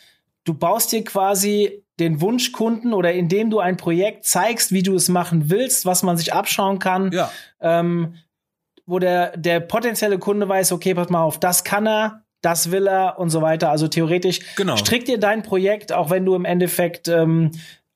du 0.46 0.54
baust 0.54 0.92
dir 0.92 1.04
quasi 1.04 1.82
den 1.98 2.20
Wunschkunden 2.22 2.92
oder 2.94 3.12
indem 3.12 3.50
du 3.50 3.58
ein 3.58 3.76
Projekt 3.76 4.24
zeigst, 4.24 4.72
wie 4.72 4.82
du 4.82 4.94
es 4.94 5.08
machen 5.08 5.50
willst, 5.50 5.84
was 5.86 6.02
man 6.02 6.16
sich 6.16 6.32
abschauen 6.32 6.78
kann, 6.78 7.10
Ja. 7.12 7.30
ähm, 7.60 8.14
wo 8.86 8.98
der, 8.98 9.36
der 9.36 9.60
potenzielle 9.60 10.18
Kunde 10.18 10.48
weiß, 10.48 10.72
okay, 10.72 10.94
pass 10.94 11.08
mal 11.10 11.22
auf, 11.22 11.40
das 11.40 11.64
kann 11.64 11.86
er, 11.86 12.22
das 12.42 12.70
will 12.70 12.86
er 12.86 13.18
und 13.18 13.30
so 13.30 13.42
weiter. 13.42 13.70
Also 13.70 13.88
theoretisch 13.88 14.40
Genau. 14.56 14.76
strick 14.76 15.04
dir 15.06 15.18
dein 15.18 15.42
Projekt, 15.42 15.92
auch 15.92 16.10
wenn 16.10 16.24
du 16.24 16.34
im 16.34 16.44
Endeffekt 16.44 17.08
ähm, 17.08 17.50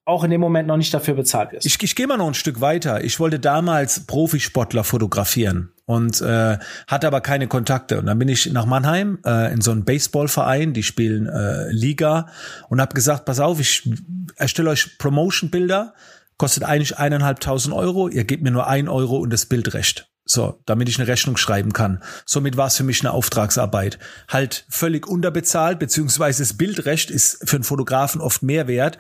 auch 0.07 0.25
in 0.25 0.31
dem 0.31 0.41
Moment 0.41 0.67
noch 0.67 0.79
nicht 0.79 0.93
dafür 0.93 1.15
bezahlt 1.15 1.53
wirst. 1.53 1.67
Ich, 1.67 1.81
ich 1.83 1.95
gehe 1.95 2.07
mal 2.09 2.17
noch 2.17 2.27
ein 2.27 2.35
Stück 2.35 2.61
weiter. 2.61 3.05
Ich 3.05 3.21
wollte 3.21 3.39
damals 3.39 4.07
Profisportler 4.07 4.83
fotografieren 4.83 5.73
und 5.91 6.21
äh, 6.21 6.59
hatte 6.87 7.07
aber 7.07 7.21
keine 7.21 7.49
Kontakte. 7.49 7.99
Und 7.99 8.07
dann 8.07 8.19
bin 8.19 8.29
ich 8.29 8.53
nach 8.53 8.65
Mannheim 8.65 9.19
äh, 9.27 9.53
in 9.53 9.61
so 9.61 9.73
einen 9.73 9.85
Baseballverein, 9.85 10.73
die 10.73 10.85
spielen 10.85 11.27
äh, 11.27 11.71
Liga 11.73 12.29
und 12.69 12.81
habe 12.81 12.95
gesagt, 12.95 13.25
pass 13.25 13.41
auf, 13.41 13.59
ich 13.59 13.91
erstelle 14.37 14.71
euch 14.71 14.99
Promotion-Bilder, 14.99 15.95
kostet 16.39 16.65
eigentlich 16.65 16.97
eineinhalbtausend 16.97 17.75
Euro, 17.75 18.09
ihr 18.09 18.25
gebt 18.25 18.43
mir 18.43 18.53
nur 18.53 18.69
ein 18.69 18.89
Euro 18.89 19.19
und 19.19 19.33
das 19.33 19.47
Bildrecht. 19.47 20.10
So, 20.33 20.61
damit 20.65 20.89
ich 20.89 20.97
eine 21.01 21.09
Rechnung 21.09 21.37
schreiben 21.37 21.73
kann. 21.73 22.01
Somit 22.25 22.57
war 22.57 22.69
es 22.69 22.77
für 22.77 22.85
mich 22.85 23.01
eine 23.01 23.11
Auftragsarbeit. 23.11 23.99
Halt 24.29 24.65
völlig 24.69 25.09
unterbezahlt, 25.09 25.81
beziehungsweise 25.81 26.45
das 26.45 26.53
Bildrecht 26.53 27.11
ist 27.11 27.49
für 27.49 27.57
einen 27.57 27.65
Fotografen 27.65 28.21
oft 28.21 28.41
mehr 28.45 28.69
wert. 28.69 28.97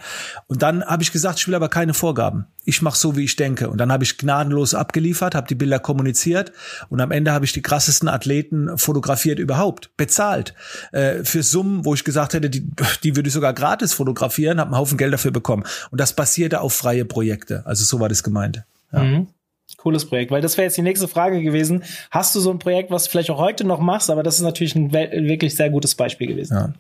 Und 0.49 0.63
dann 0.63 0.85
habe 0.85 1.05
ich 1.05 1.13
gesagt, 1.13 1.39
ich 1.39 1.47
will 1.47 1.55
aber 1.55 1.69
keine 1.69 1.95
Vorgaben. 1.95 2.47
Ich 2.65 2.83
mache 2.83 2.99
so, 2.99 3.17
wie 3.17 3.23
ich 3.23 3.37
denke. 3.37 3.71
Und 3.71 3.79
dann 3.79 3.93
habe 3.93 4.03
ich 4.03 4.19
gnadenlos 4.19 4.75
abgeliefert, 4.75 5.37
habe 5.37 5.47
die 5.47 5.55
Bilder 5.55 5.79
kommuniziert 5.79 6.51
und 6.89 7.01
am 7.01 7.13
Ende 7.13 7.31
habe 7.31 7.45
ich 7.45 7.53
die 7.53 7.63
krassesten 7.63 8.09
Athleten 8.09 8.77
fotografiert 8.77 9.39
überhaupt, 9.39 9.97
bezahlt. 9.97 10.55
Äh, 10.91 11.23
für 11.23 11.45
Summen, 11.45 11.85
wo 11.85 11.95
ich 11.95 12.03
gesagt 12.03 12.35
hätte, 12.35 12.51
die, 12.51 12.69
die 13.05 13.15
würde 13.15 13.29
ich 13.29 13.35
sogar 13.35 13.55
gratis 13.55 13.93
fotografieren, 13.93 14.59
habe 14.59 14.71
einen 14.71 14.79
Haufen 14.79 14.99
Geld 14.99 15.13
dafür 15.13 15.31
bekommen. 15.31 15.63
Und 15.93 16.01
das 16.01 16.13
basierte 16.13 16.61
auf 16.61 16.73
freie 16.73 17.05
Projekte. 17.05 17.65
Also 17.67 17.85
so 17.85 18.01
war 18.01 18.09
das 18.09 18.25
gemeint. 18.25 18.65
Ja. 18.93 19.05
Mhm. 19.05 19.29
Cooles 19.77 20.07
Projekt, 20.07 20.31
weil 20.31 20.41
das 20.41 20.57
wäre 20.57 20.67
jetzt 20.67 20.77
die 20.77 20.83
nächste 20.83 21.09
Frage 21.09 21.43
gewesen. 21.43 21.85
Hast 22.11 22.35
du 22.35 22.41
so 22.41 22.51
ein 22.51 22.59
Projekt, 22.59 22.91
was 22.91 23.05
du 23.05 23.11
vielleicht 23.11 23.31
auch 23.31 23.39
heute 23.39 23.65
noch 23.65 23.81
machst, 23.81 24.11
aber 24.11 24.23
das 24.23 24.37
ist 24.37 24.43
natürlich 24.43 24.75
ein 24.75 24.93
wirklich 24.93 25.55
sehr 25.55 25.71
gutes 25.71 25.95
Beispiel 25.95 26.27
gewesen. 26.27 26.57
Ja. 26.57 26.73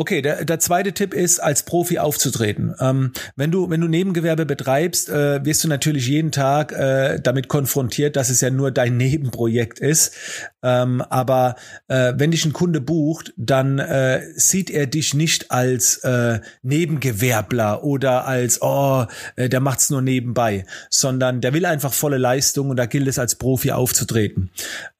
Okay, 0.00 0.22
der, 0.22 0.44
der 0.44 0.60
zweite 0.60 0.92
Tipp 0.92 1.12
ist, 1.12 1.40
als 1.40 1.64
Profi 1.64 1.98
aufzutreten. 1.98 2.72
Ähm, 2.78 3.10
wenn 3.34 3.50
du 3.50 3.68
wenn 3.68 3.80
du 3.80 3.88
Nebengewerbe 3.88 4.46
betreibst, 4.46 5.08
äh, 5.08 5.44
wirst 5.44 5.64
du 5.64 5.68
natürlich 5.68 6.06
jeden 6.06 6.30
Tag 6.30 6.70
äh, 6.70 7.18
damit 7.20 7.48
konfrontiert, 7.48 8.14
dass 8.14 8.30
es 8.30 8.40
ja 8.40 8.50
nur 8.50 8.70
dein 8.70 8.96
Nebenprojekt 8.96 9.80
ist. 9.80 10.14
Ähm, 10.62 11.02
aber 11.02 11.56
äh, 11.88 12.12
wenn 12.16 12.30
dich 12.30 12.44
ein 12.44 12.52
Kunde 12.52 12.80
bucht, 12.80 13.32
dann 13.36 13.80
äh, 13.80 14.22
sieht 14.36 14.70
er 14.70 14.86
dich 14.86 15.14
nicht 15.14 15.50
als 15.50 15.96
äh, 16.04 16.38
Nebengewerbler 16.62 17.82
oder 17.82 18.24
als 18.24 18.62
oh, 18.62 19.04
äh, 19.34 19.48
der 19.48 19.58
macht's 19.58 19.90
nur 19.90 20.02
nebenbei, 20.02 20.64
sondern 20.90 21.40
der 21.40 21.54
will 21.54 21.66
einfach 21.66 21.92
volle 21.92 22.18
Leistung 22.18 22.70
und 22.70 22.76
da 22.76 22.86
gilt 22.86 23.08
es 23.08 23.18
als 23.18 23.34
Profi 23.34 23.72
aufzutreten. 23.72 24.50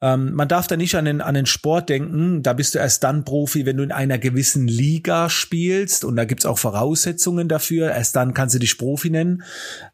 Ähm, 0.02 0.33
man 0.33 0.49
darf 0.49 0.67
da 0.67 0.76
nicht 0.76 0.97
an 0.97 1.05
den 1.05 1.21
an 1.21 1.35
den 1.35 1.47
Sport 1.47 1.88
denken. 1.88 2.43
Da 2.43 2.52
bist 2.52 2.75
du 2.75 2.81
erst 2.81 3.05
dann 3.05 3.25
Profi, 3.25 3.64
wenn 3.64 3.76
du 3.76 3.85
in 3.85 3.93
einer 3.93 4.19
gewissen 4.19 4.67
Liga 4.67 4.88
spielst 5.28 6.04
und 6.04 6.16
da 6.16 6.25
gibt's 6.25 6.47
auch 6.47 6.59
Voraussetzungen 6.59 7.49
dafür. 7.49 7.90
Erst 7.90 8.16
dann 8.16 8.35
kannst 8.35 8.54
du 8.54 8.59
dich 8.59 8.78
Profi 8.78 9.11
nennen. 9.11 9.42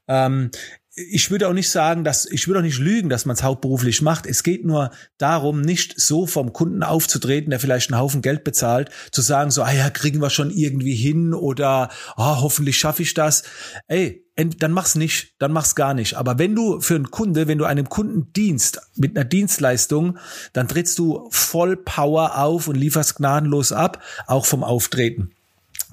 Ähm, 0.09 0.51
ich 0.97 1.31
würde 1.31 1.49
auch 1.49 1.53
nicht 1.53 1.71
sagen, 1.71 2.05
dass 2.05 2.25
ich 2.25 2.47
würde 2.47 2.61
auch 2.61 2.65
nicht 2.65 2.79
lügen, 2.79 3.09
dass 3.09 3.25
man 3.27 3.35
es 3.35 3.43
hauptberuflich 3.43 4.01
macht. 4.01 4.27
Es 4.27 4.45
geht 4.45 4.65
nur 4.65 4.91
darum, 5.19 5.61
nicht 5.61 6.01
so 6.01 6.27
vom 6.27 6.53
Kunden 6.53 6.85
aufzutreten, 6.85 7.51
der 7.51 7.59
vielleicht 7.59 7.91
einen 7.91 8.01
Haufen 8.01 8.23
Geld 8.23 8.45
bezahlt, 8.45 8.91
zu 9.11 9.21
sagen 9.21 9.51
so, 9.51 9.63
ah 9.63 9.73
ja, 9.73 9.91
kriegen 9.91 10.21
wir 10.21 10.31
schon 10.31 10.51
irgendwie 10.51 10.95
hin 10.95 11.35
oder 11.35 11.91
ah, 12.17 12.41
hoffentlich 12.41 12.79
schaffe 12.79 13.03
ich 13.03 13.13
das. 13.15 13.43
Ey, 13.89 14.25
dann 14.37 14.71
mach's 14.71 14.95
nicht, 14.95 15.35
dann 15.41 15.53
mach's 15.53 15.75
gar 15.75 15.95
nicht. 15.95 16.15
Aber 16.15 16.39
wenn 16.39 16.55
du 16.55 16.81
für 16.81 16.95
einen 16.95 17.11
Kunde, 17.11 17.49
wenn 17.49 17.59
du 17.59 17.65
einem 17.65 17.89
Kunden 17.89 18.33
dienst 18.33 18.81
mit 18.97 19.17
einer 19.17 19.25
Dienstleistung, 19.25 20.19
dann 20.53 20.69
trittst 20.69 20.99
du 20.99 21.29
voll 21.31 21.77
Power 21.77 22.39
auf 22.39 22.69
und 22.69 22.77
lieferst 22.77 23.17
gnadenlos 23.17 23.73
ab, 23.73 24.01
auch 24.27 24.47
vom 24.47 24.63
Auftreten. 24.63 25.33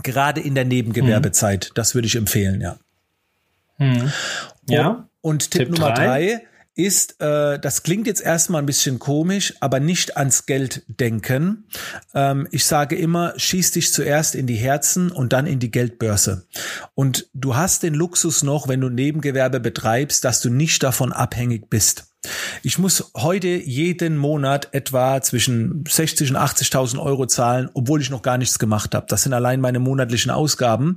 Gerade 0.04 0.42
in 0.42 0.54
der 0.54 0.66
Nebengewerbezeit, 0.66 1.72
das 1.74 1.96
würde 1.96 2.08
ich 2.08 2.16
empfehlen, 2.16 2.62
ja. 2.62 2.78
Mhm. 3.82 4.12
Ja. 4.68 5.10
Und 5.22 5.52
Tipp, 5.52 5.68
Tipp 5.68 5.70
Nummer 5.72 5.94
drei. 5.94 6.06
drei 6.06 6.48
ist, 6.74 7.22
äh, 7.22 7.60
das 7.60 7.84
klingt 7.84 8.08
jetzt 8.08 8.22
erstmal 8.22 8.62
ein 8.62 8.66
bisschen 8.66 8.98
komisch, 9.00 9.54
aber 9.60 9.80
nicht 9.80 10.18
ans 10.18 10.46
Geld 10.46 10.84
denken. 10.88 11.66
Ähm, 12.14 12.48
ich 12.52 12.66
sage 12.66 12.96
immer, 12.96 13.34
schieß 13.36 13.72
dich 13.72 13.92
zuerst 13.92 14.36
in 14.36 14.48
die 14.48 14.56
Herzen 14.56 15.12
und 15.12 15.34
dann 15.34 15.48
in 15.48 15.60
die 15.60 15.72
Geldbörse. 15.72 16.48
Und 16.96 17.30
du 17.34 17.56
hast 17.56 17.84
den 17.84 17.94
Luxus 17.94 18.44
noch, 18.44 18.68
wenn 18.68 18.80
du 18.80 18.90
Nebengewerbe 18.90 19.60
betreibst, 19.60 20.24
dass 20.24 20.42
du 20.42 20.50
nicht 20.50 20.82
davon 20.84 21.12
abhängig 21.12 21.70
bist. 21.70 22.11
Ich 22.62 22.78
muss 22.78 23.12
heute 23.18 23.48
jeden 23.48 24.16
Monat 24.18 24.70
etwa 24.74 25.22
zwischen 25.22 25.84
60 25.88 26.30
und 26.30 26.38
80.000 26.38 27.00
Euro 27.00 27.26
zahlen, 27.26 27.70
obwohl 27.74 28.02
ich 28.02 28.12
noch 28.12 28.22
gar 28.22 28.38
nichts 28.38 28.60
gemacht 28.60 28.94
habe. 28.94 29.08
Das 29.10 29.24
sind 29.24 29.34
allein 29.34 29.60
meine 29.60 29.80
monatlichen 29.80 30.30
Ausgaben. 30.30 30.96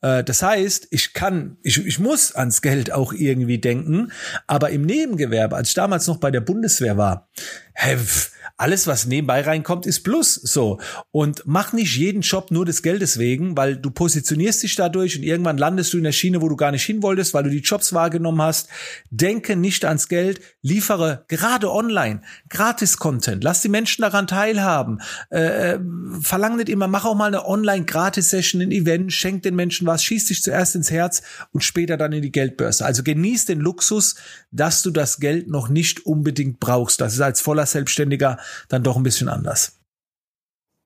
Äh, 0.00 0.22
das 0.22 0.42
heißt, 0.42 0.88
ich 0.90 1.12
kann, 1.12 1.56
ich, 1.62 1.84
ich 1.84 1.98
muss 1.98 2.34
ans 2.36 2.62
Geld 2.62 2.92
auch 2.92 3.12
irgendwie 3.12 3.58
denken, 3.58 4.12
aber 4.46 4.70
im 4.70 4.82
Nebengewerbe, 4.82 5.56
als 5.56 5.70
ich 5.70 5.74
damals 5.74 6.06
noch 6.06 6.18
bei 6.18 6.30
der 6.30 6.40
Bundeswehr 6.40 6.96
war, 6.96 7.28
hä, 7.74 7.96
pf, 7.96 8.30
alles, 8.60 8.86
was 8.86 9.06
nebenbei 9.06 9.40
reinkommt, 9.40 9.86
ist 9.86 10.00
Plus. 10.00 10.34
So. 10.34 10.78
Und 11.10 11.42
mach 11.46 11.72
nicht 11.72 11.96
jeden 11.96 12.20
Job 12.20 12.50
nur 12.50 12.66
des 12.66 12.82
Geldes 12.82 13.18
wegen, 13.18 13.56
weil 13.56 13.76
du 13.76 13.90
positionierst 13.90 14.62
dich 14.62 14.76
dadurch 14.76 15.16
und 15.16 15.22
irgendwann 15.22 15.56
landest 15.56 15.92
du 15.94 15.98
in 15.98 16.04
der 16.04 16.12
Schiene, 16.12 16.42
wo 16.42 16.48
du 16.48 16.56
gar 16.56 16.70
nicht 16.70 16.84
hin 16.84 17.02
wolltest, 17.02 17.32
weil 17.32 17.44
du 17.44 17.50
die 17.50 17.60
Jobs 17.60 17.94
wahrgenommen 17.94 18.42
hast. 18.42 18.68
Denke 19.10 19.56
nicht 19.56 19.86
ans 19.86 20.08
Geld, 20.08 20.40
liefere 20.60 21.24
gerade 21.28 21.72
online 21.72 22.20
Gratis-Content. 22.50 23.42
Lass 23.42 23.62
die 23.62 23.70
Menschen 23.70 24.02
daran 24.02 24.26
teilhaben. 24.26 25.00
Äh, 25.30 25.72
äh, 25.72 25.80
verlang 26.20 26.56
nicht 26.56 26.68
immer, 26.68 26.86
mach 26.86 27.06
auch 27.06 27.14
mal 27.14 27.26
eine 27.26 27.46
Online-Gratis-Session, 27.46 28.60
ein 28.60 28.72
Event, 28.72 29.12
schenk 29.12 29.42
den 29.42 29.56
Menschen 29.56 29.86
was, 29.86 30.04
schieß 30.04 30.26
dich 30.26 30.42
zuerst 30.42 30.74
ins 30.74 30.90
Herz 30.90 31.22
und 31.52 31.64
später 31.64 31.96
dann 31.96 32.12
in 32.12 32.22
die 32.22 32.32
Geldbörse. 32.32 32.84
Also 32.84 33.02
genieß 33.02 33.46
den 33.46 33.60
Luxus, 33.60 34.16
dass 34.50 34.82
du 34.82 34.90
das 34.90 35.18
Geld 35.18 35.48
noch 35.48 35.68
nicht 35.68 36.04
unbedingt 36.04 36.60
brauchst. 36.60 37.00
Das 37.00 37.14
ist 37.14 37.20
als 37.20 37.40
voller 37.40 37.64
Selbstständiger 37.64 38.38
dann 38.68 38.82
doch 38.82 38.96
ein 38.96 39.02
bisschen 39.02 39.28
anders. 39.28 39.80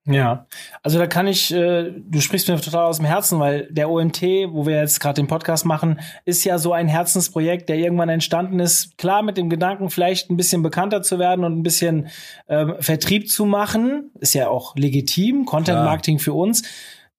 Ja, 0.06 0.46
also 0.82 0.98
da 0.98 1.06
kann 1.06 1.26
ich, 1.26 1.50
äh, 1.50 1.90
du 1.90 2.20
sprichst 2.20 2.46
mir 2.48 2.60
total 2.60 2.84
aus 2.84 2.98
dem 2.98 3.06
Herzen, 3.06 3.40
weil 3.40 3.68
der 3.70 3.88
OMT, 3.88 4.20
wo 4.50 4.66
wir 4.66 4.76
jetzt 4.76 5.00
gerade 5.00 5.14
den 5.14 5.28
Podcast 5.28 5.64
machen, 5.64 5.98
ist 6.26 6.44
ja 6.44 6.58
so 6.58 6.74
ein 6.74 6.88
Herzensprojekt, 6.88 7.70
der 7.70 7.76
irgendwann 7.76 8.10
entstanden 8.10 8.60
ist. 8.60 8.98
Klar 8.98 9.22
mit 9.22 9.38
dem 9.38 9.48
Gedanken, 9.48 9.88
vielleicht 9.88 10.28
ein 10.28 10.36
bisschen 10.36 10.62
bekannter 10.62 11.00
zu 11.00 11.18
werden 11.18 11.42
und 11.42 11.58
ein 11.58 11.62
bisschen 11.62 12.08
ähm, 12.48 12.74
Vertrieb 12.80 13.30
zu 13.30 13.46
machen, 13.46 14.10
ist 14.20 14.34
ja 14.34 14.48
auch 14.48 14.76
legitim, 14.76 15.46
Content 15.46 15.78
Marketing 15.78 16.18
für 16.18 16.34
uns, 16.34 16.64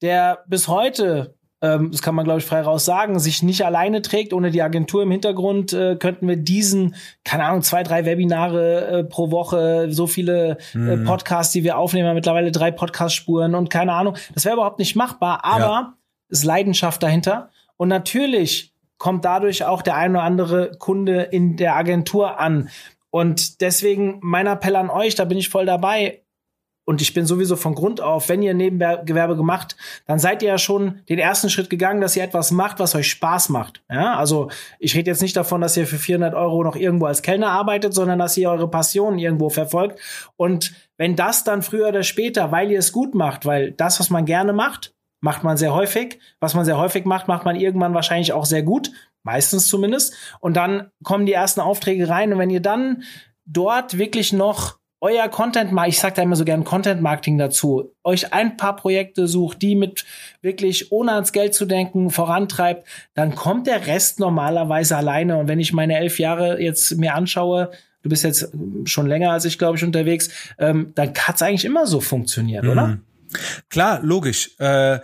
der 0.03 0.43
bis 0.47 0.67
heute 0.67 1.34
ähm, 1.65 1.91
das 1.91 2.01
kann 2.01 2.15
man, 2.15 2.25
glaube 2.25 2.39
ich, 2.39 2.45
frei 2.45 2.61
raus 2.61 2.85
sagen, 2.85 3.19
sich 3.19 3.41
nicht 3.43 3.65
alleine 3.65 4.01
trägt, 4.01 4.33
ohne 4.33 4.51
die 4.51 4.61
Agentur 4.61 5.03
im 5.03 5.11
Hintergrund, 5.11 5.73
äh, 5.73 5.95
könnten 5.95 6.27
wir 6.27 6.37
diesen, 6.37 6.95
keine 7.23 7.45
Ahnung, 7.45 7.61
zwei, 7.63 7.83
drei 7.83 8.05
Webinare 8.05 8.87
äh, 8.87 9.03
pro 9.03 9.31
Woche, 9.31 9.87
so 9.91 10.07
viele 10.07 10.57
äh, 10.73 10.97
Podcasts, 10.97 11.53
die 11.53 11.63
wir 11.63 11.77
aufnehmen, 11.77 12.13
mittlerweile 12.13 12.51
drei 12.51 12.71
Podcast-Spuren 12.71 13.55
und 13.55 13.69
keine 13.69 13.93
Ahnung. 13.93 14.15
Das 14.33 14.45
wäre 14.45 14.55
überhaupt 14.55 14.79
nicht 14.79 14.95
machbar, 14.95 15.43
aber 15.43 15.59
Ja. 15.59 15.93
ist 16.29 16.43
Leidenschaft 16.43 17.01
dahinter. 17.03 17.49
Und 17.77 17.89
natürlich 17.89 18.73
kommt 18.97 19.25
dadurch 19.25 19.65
auch 19.65 19.81
der 19.81 19.95
ein 19.97 20.11
oder 20.11 20.23
andere 20.23 20.71
Kunde 20.77 21.23
in 21.23 21.57
der 21.57 21.75
Agentur 21.75 22.39
an. 22.39 22.69
Und 23.09 23.61
deswegen 23.61 24.19
mein 24.21 24.47
Appell 24.47 24.75
an 24.75 24.89
euch, 24.89 25.15
da 25.15 25.25
bin 25.25 25.37
ich 25.37 25.49
voll 25.49 25.65
dabei. 25.65 26.21
Und 26.85 27.01
ich 27.01 27.13
bin 27.13 27.25
sowieso 27.25 27.55
von 27.55 27.73
Grund 27.73 27.99
auf, 27.99 28.29
wenn 28.29 28.43
ihr 28.43 28.53
Nebengewerbe 28.53 29.35
gemacht, 29.35 29.75
dann 30.05 30.19
seid 30.19 30.43
ihr 30.43 30.49
ja 30.49 30.57
schon 30.59 31.01
den 31.09 31.19
ersten 31.19 31.49
Schritt 31.49 31.69
gegangen, 31.69 31.99
dass 31.99 32.15
ihr 32.15 32.23
etwas 32.23 32.51
macht, 32.51 32.79
was 32.79 32.95
euch 32.95 33.09
Spaß 33.09 33.49
macht. 33.49 33.83
Ja, 33.91 34.15
also 34.15 34.49
ich 34.79 34.95
rede 34.95 35.09
jetzt 35.09 35.21
nicht 35.21 35.35
davon, 35.35 35.61
dass 35.61 35.75
ihr 35.75 35.87
für 35.87 35.97
400 35.97 36.35
Euro 36.35 36.63
noch 36.63 36.75
irgendwo 36.75 37.07
als 37.07 37.23
Kellner 37.23 37.49
arbeitet, 37.49 37.93
sondern 37.93 38.19
dass 38.19 38.37
ihr 38.37 38.49
eure 38.49 38.69
Passion 38.69 39.17
irgendwo 39.17 39.49
verfolgt. 39.49 39.99
Und 40.37 40.73
wenn 40.97 41.15
das 41.15 41.43
dann 41.43 41.63
früher 41.63 41.89
oder 41.89 42.03
später, 42.03 42.51
weil 42.51 42.71
ihr 42.71 42.79
es 42.79 42.91
gut 42.91 43.15
macht, 43.15 43.45
weil 43.45 43.71
das, 43.71 43.99
was 43.99 44.11
man 44.11 44.25
gerne 44.25 44.53
macht, 44.53 44.93
macht 45.25 45.43
man 45.43 45.57
sehr 45.57 45.73
häufig. 45.73 46.19
Was 46.39 46.53
man 46.53 46.65
sehr 46.65 46.77
häufig 46.77 47.05
macht, 47.05 47.27
macht 47.27 47.45
man 47.45 47.55
irgendwann 47.55 47.95
wahrscheinlich 47.95 48.31
auch 48.31 48.45
sehr 48.45 48.61
gut. 48.61 48.91
Meistens 49.23 49.67
zumindest. 49.67 50.13
Und 50.39 50.55
dann 50.55 50.91
kommen 51.03 51.25
die 51.25 51.33
ersten 51.33 51.61
Aufträge 51.61 52.09
rein. 52.09 52.31
Und 52.31 52.37
wenn 52.37 52.51
ihr 52.51 52.61
dann 52.61 53.01
dort 53.45 53.97
wirklich 53.97 54.33
noch 54.33 54.77
euer 55.01 55.27
Content, 55.29 55.71
ich 55.87 55.99
sag 55.99 56.15
da 56.15 56.21
immer 56.21 56.35
so 56.35 56.45
gern 56.45 56.63
Content 56.63 57.01
Marketing 57.01 57.37
dazu, 57.37 57.91
euch 58.03 58.33
ein 58.33 58.57
paar 58.57 58.75
Projekte 58.75 59.27
sucht, 59.27 59.61
die 59.61 59.75
mit 59.75 60.05
wirklich 60.41 60.91
ohne 60.91 61.13
ans 61.13 61.31
Geld 61.31 61.53
zu 61.53 61.65
denken 61.65 62.09
vorantreibt, 62.09 62.87
dann 63.13 63.35
kommt 63.35 63.67
der 63.67 63.87
Rest 63.87 64.19
normalerweise 64.19 64.97
alleine. 64.97 65.37
Und 65.37 65.47
wenn 65.47 65.59
ich 65.59 65.73
meine 65.73 65.97
elf 65.97 66.19
Jahre 66.19 66.61
jetzt 66.61 66.97
mir 66.97 67.13
anschaue, 67.13 67.71
du 68.03 68.09
bist 68.09 68.23
jetzt 68.23 68.51
schon 68.85 69.07
länger 69.07 69.31
als 69.31 69.45
ich, 69.45 69.57
glaube 69.57 69.77
ich, 69.77 69.83
unterwegs, 69.83 70.29
ähm, 70.57 70.91
dann 70.95 71.13
hat's 71.15 71.41
eigentlich 71.41 71.65
immer 71.65 71.87
so 71.87 71.99
funktioniert, 71.99 72.65
oder? 72.65 72.99
Klar, 73.69 73.99
logisch. 74.03 74.51
Äh, 74.59 74.95
äh, 74.95 74.99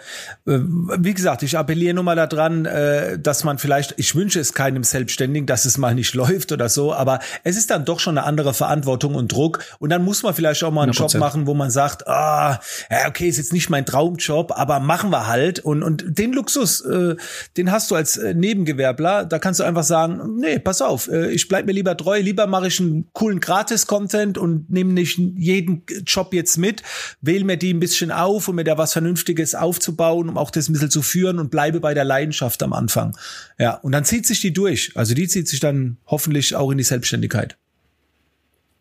wie 0.45 1.13
gesagt, 1.13 1.43
ich 1.43 1.57
appelliere 1.57 1.93
nur 1.93 2.03
mal 2.03 2.15
daran, 2.15 2.65
äh, 2.65 3.19
dass 3.19 3.43
man 3.43 3.57
vielleicht, 3.57 3.95
ich 3.97 4.15
wünsche 4.15 4.39
es 4.39 4.53
keinem 4.53 4.83
Selbstständigen, 4.83 5.45
dass 5.45 5.65
es 5.65 5.77
mal 5.77 5.95
nicht 5.95 6.13
läuft 6.21 6.51
oder 6.51 6.69
so, 6.69 6.93
aber 6.93 7.19
es 7.43 7.57
ist 7.57 7.69
dann 7.71 7.85
doch 7.85 7.99
schon 7.99 8.17
eine 8.17 8.25
andere 8.25 8.53
Verantwortung 8.53 9.15
und 9.15 9.31
Druck. 9.31 9.59
Und 9.79 9.89
dann 9.89 10.03
muss 10.03 10.23
man 10.23 10.33
vielleicht 10.33 10.63
auch 10.63 10.71
mal 10.71 10.83
einen 10.83 10.93
100%. 10.93 10.99
Job 10.99 11.13
machen, 11.15 11.47
wo 11.47 11.53
man 11.53 11.71
sagt, 11.71 12.07
ah, 12.07 12.59
ja, 12.89 13.07
okay, 13.07 13.27
ist 13.27 13.37
jetzt 13.37 13.53
nicht 13.53 13.69
mein 13.69 13.85
Traumjob, 13.85 14.51
aber 14.57 14.79
machen 14.79 15.09
wir 15.09 15.27
halt. 15.27 15.59
Und, 15.59 15.83
und 15.83 16.17
den 16.17 16.33
Luxus, 16.33 16.81
äh, 16.81 17.15
den 17.57 17.71
hast 17.71 17.91
du 17.91 17.95
als 17.95 18.17
äh, 18.17 18.33
Nebengewerbler. 18.33 19.25
Da 19.25 19.39
kannst 19.39 19.59
du 19.59 19.63
einfach 19.63 19.83
sagen, 19.83 20.37
nee, 20.37 20.59
pass 20.59 20.81
auf, 20.81 21.09
äh, 21.09 21.31
ich 21.31 21.47
bleib 21.47 21.65
mir 21.65 21.73
lieber 21.73 21.97
treu, 21.97 22.19
lieber 22.19 22.47
mache 22.47 22.67
ich 22.67 22.79
einen 22.79 23.09
coolen 23.13 23.39
Gratis-Content 23.39 24.37
und 24.37 24.69
nehme 24.69 24.93
nicht 24.93 25.17
jeden 25.17 25.83
Job 26.05 26.33
jetzt 26.33 26.57
mit, 26.57 26.83
wähle 27.21 27.45
mir 27.45 27.57
die 27.57 27.73
ein 27.73 27.79
bisschen 27.79 28.10
auf, 28.11 28.47
um 28.47 28.55
mir 28.55 28.63
da 28.63 28.77
was 28.77 28.93
Vernünftiges 28.93 29.55
aufzubauen, 29.55 30.29
um 30.29 30.37
auch 30.37 30.51
das 30.51 30.69
ein 30.69 30.73
bisschen 30.73 30.91
zu 30.91 31.01
führen 31.01 31.39
und 31.39 31.51
bleibe 31.51 31.79
bei 31.79 31.93
der 31.93 32.03
Leidenschaft 32.03 32.61
am 32.63 32.73
Anfang. 32.73 33.17
Ja, 33.57 33.75
und 33.75 33.91
dann 33.91 34.05
zieht 34.05 34.25
sich 34.25 34.41
die 34.41 34.53
durch. 34.53 34.91
Also 34.95 35.13
die 35.13 35.27
zieht 35.27 35.47
sich 35.47 35.59
dann 35.59 35.97
hoffentlich 36.05 36.55
auch 36.55 36.71
in 36.71 36.77
die 36.77 36.83
Selbstständigkeit. 36.83 37.57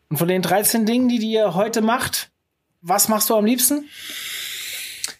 Und 0.09 0.17
von 0.17 0.27
den 0.27 0.41
13 0.41 0.85
Dingen, 0.85 1.07
die 1.07 1.17
ihr 1.17 1.53
heute 1.53 1.81
macht, 1.81 2.31
was 2.81 3.07
machst 3.07 3.29
du 3.29 3.35
am 3.35 3.45
liebsten? 3.45 3.85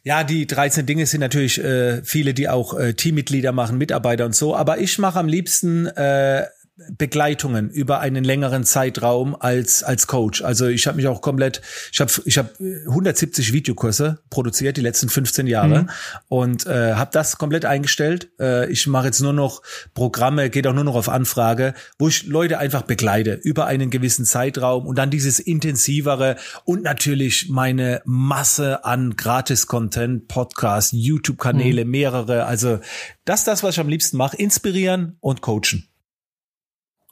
Ja, 0.04 0.24
die 0.24 0.48
13 0.48 0.86
Dinge 0.86 1.06
sind 1.06 1.22
natürlich 1.22 1.64
äh, 1.64 2.04
viele, 2.04 2.34
die 2.34 2.50
auch 2.50 2.78
äh, 2.78 2.94
Teammitglieder 2.94 3.52
machen, 3.52 3.78
Mitarbeiter 3.78 4.26
und 4.26 4.36
so. 4.36 4.56
Aber 4.56 4.80
ich 4.80 4.98
mache 4.98 5.20
am 5.20 5.28
liebsten 5.28 5.86
äh, 5.86 6.46
Begleitungen 6.98 7.70
über 7.70 8.00
einen 8.00 8.24
längeren 8.24 8.64
Zeitraum 8.64 9.36
als 9.40 9.84
als 9.84 10.08
Coach. 10.08 10.42
Also 10.42 10.68
ich 10.68 10.88
habe 10.88 10.98
mich 10.98 11.08
auch 11.08 11.22
komplett, 11.22 11.62
ich 11.92 12.00
habe 12.00 12.12
ich 12.26 12.38
habe 12.38 12.50
170 12.88 13.54
Videokurse 13.54 14.20
produziert 14.30 14.78
die 14.78 14.82
letzten 14.82 15.10
15 15.10 15.48
Jahre 15.48 15.84
mhm. 15.84 15.90
und 16.28 16.66
äh, 16.66 16.94
habe 16.94 17.12
das 17.14 17.38
komplett 17.38 17.66
eingestellt. 17.66 18.32
Äh, 18.40 18.72
ich 18.72 18.88
mache 18.88 19.08
jetzt 19.08 19.22
nur 19.22 19.34
noch 19.34 19.62
Programme, 19.94 20.50
geht 20.50 20.68
auch 20.68 20.74
nur 20.74 20.84
noch 20.84 20.96
auf 20.96 21.10
Anfrage, 21.10 21.74
wo 22.00 22.08
ich 22.08 22.26
Leute 22.26 22.58
einfach 22.58 22.84
begleite 22.84 23.34
über 23.34 23.66
einen 23.66 23.90
gewissen 23.90 24.26
Zeitraum 24.26 24.86
und 24.86 24.98
dann 24.98 25.10
dieses 25.10 25.40
intensivere 25.40 26.38
und 26.66 26.84
natürlich 26.84 27.50
meine 27.50 28.02
Masse 28.06 28.86
an 28.86 29.16
Gratis-Content, 29.16 30.28
Podcasts, 30.28 30.92
YouTube-Kanäle, 30.94 31.86
mhm. 31.86 31.92
mehrere. 31.92 32.46
Also 32.46 32.80
das 33.26 33.42
ist 33.42 33.48
das, 33.48 33.64
was 33.64 33.76
ich 33.76 33.80
am 33.80 33.90
liebsten 33.90 34.18
mache: 34.18 34.38
inspirieren 34.38 35.18
und 35.20 35.42
coachen. 35.42 35.91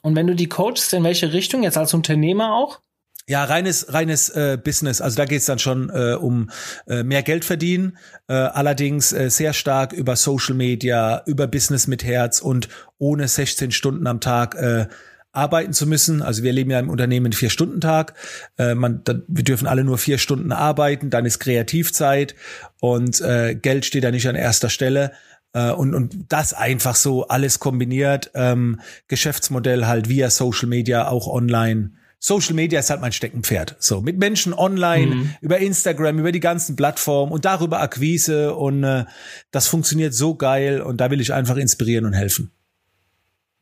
Und 0.02 0.16
wenn 0.16 0.26
du 0.26 0.34
die 0.34 0.48
coachst, 0.48 0.92
in 0.92 1.04
welche 1.04 1.32
Richtung? 1.32 1.62
Jetzt 1.62 1.78
als 1.78 1.94
Unternehmer 1.94 2.54
auch? 2.54 2.80
Ja, 3.26 3.44
reines 3.44 3.92
reines 3.92 4.28
äh, 4.30 4.58
Business. 4.62 5.00
Also 5.00 5.16
da 5.16 5.24
geht's 5.24 5.46
dann 5.46 5.60
schon 5.60 5.88
äh, 5.90 6.14
um 6.14 6.50
äh, 6.88 7.04
mehr 7.04 7.22
Geld 7.22 7.44
verdienen, 7.44 7.96
äh, 8.26 8.32
allerdings 8.32 9.12
äh, 9.12 9.30
sehr 9.30 9.52
stark 9.52 9.92
über 9.92 10.16
Social 10.16 10.56
Media, 10.56 11.22
über 11.26 11.46
Business 11.46 11.86
mit 11.86 12.02
Herz 12.02 12.40
und 12.40 12.68
ohne 12.98 13.28
16 13.28 13.70
Stunden 13.70 14.08
am 14.08 14.20
Tag 14.20 14.56
äh, 14.56 14.88
arbeiten 15.32 15.72
zu 15.72 15.86
müssen. 15.86 16.22
Also 16.22 16.42
wir 16.42 16.52
leben 16.52 16.70
ja 16.70 16.80
im 16.80 16.90
Unternehmen 16.90 17.32
vier 17.32 17.50
Stunden 17.50 17.80
Tag. 17.80 18.14
Äh, 18.58 18.74
man, 18.74 19.02
da, 19.04 19.14
wir 19.28 19.44
dürfen 19.44 19.68
alle 19.68 19.84
nur 19.84 19.98
vier 19.98 20.18
Stunden 20.18 20.50
arbeiten. 20.50 21.10
Dann 21.10 21.24
ist 21.24 21.38
Kreativzeit 21.38 22.34
und 22.80 23.20
äh, 23.20 23.54
Geld 23.54 23.84
steht 23.84 24.02
da 24.02 24.10
nicht 24.10 24.28
an 24.28 24.34
erster 24.34 24.70
Stelle. 24.70 25.12
Äh, 25.52 25.72
und, 25.72 25.94
und 25.94 26.26
das 26.28 26.52
einfach 26.52 26.94
so 26.94 27.28
alles 27.28 27.58
kombiniert. 27.58 28.30
Ähm, 28.34 28.80
Geschäftsmodell 29.08 29.86
halt 29.86 30.08
via 30.08 30.30
Social 30.30 30.68
Media, 30.68 31.08
auch 31.08 31.26
online. 31.26 31.92
Social 32.22 32.54
Media 32.54 32.78
ist 32.78 32.90
halt 32.90 33.00
mein 33.00 33.12
Steckenpferd. 33.12 33.76
So, 33.78 34.02
mit 34.02 34.18
Menschen 34.18 34.52
online, 34.52 35.14
mhm. 35.14 35.34
über 35.40 35.58
Instagram, 35.58 36.18
über 36.18 36.32
die 36.32 36.40
ganzen 36.40 36.76
Plattformen 36.76 37.32
und 37.32 37.46
darüber 37.46 37.80
Akquise 37.80 38.54
und 38.54 38.84
äh, 38.84 39.06
das 39.50 39.66
funktioniert 39.68 40.12
so 40.12 40.34
geil 40.34 40.82
und 40.82 41.00
da 41.00 41.10
will 41.10 41.20
ich 41.20 41.32
einfach 41.32 41.56
inspirieren 41.56 42.04
und 42.04 42.12
helfen. 42.12 42.52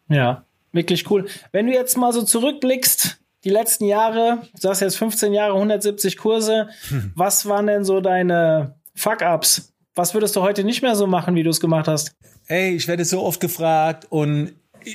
Ja, 0.09 0.45
wirklich 0.73 1.09
cool. 1.11 1.27
Wenn 1.53 1.67
du 1.67 1.73
jetzt 1.73 1.97
mal 1.97 2.13
so 2.13 2.23
zurückblickst, 2.23 3.21
die 3.45 3.51
letzten 3.51 3.85
Jahre, 3.85 4.43
du 4.55 4.61
sagst 4.61 4.81
jetzt 4.81 4.97
15 4.97 5.33
Jahre, 5.33 5.55
170 5.55 6.17
Kurse, 6.17 6.69
hm. 6.89 7.13
was 7.15 7.47
waren 7.47 7.69
denn 7.69 7.85
so 7.85 8.01
deine 8.01 8.75
Fuck-Ups, 8.97 9.73
was 9.99 10.15
würdest 10.15 10.37
du 10.37 10.43
heute 10.43 10.65
nicht 10.65 10.81
mehr 10.81 10.95
so 10.95 11.07
machen, 11.07 11.35
wie 11.35 11.43
du 11.43 11.51
es 11.51 11.61
gemacht 11.61 11.89
hast? 11.89 12.13
Ey, 12.47 12.75
ich 12.75 12.89
werde 12.89 13.05
so 13.05 13.23
oft 13.23 13.41
gefragt 13.41 14.07
und 14.09 14.53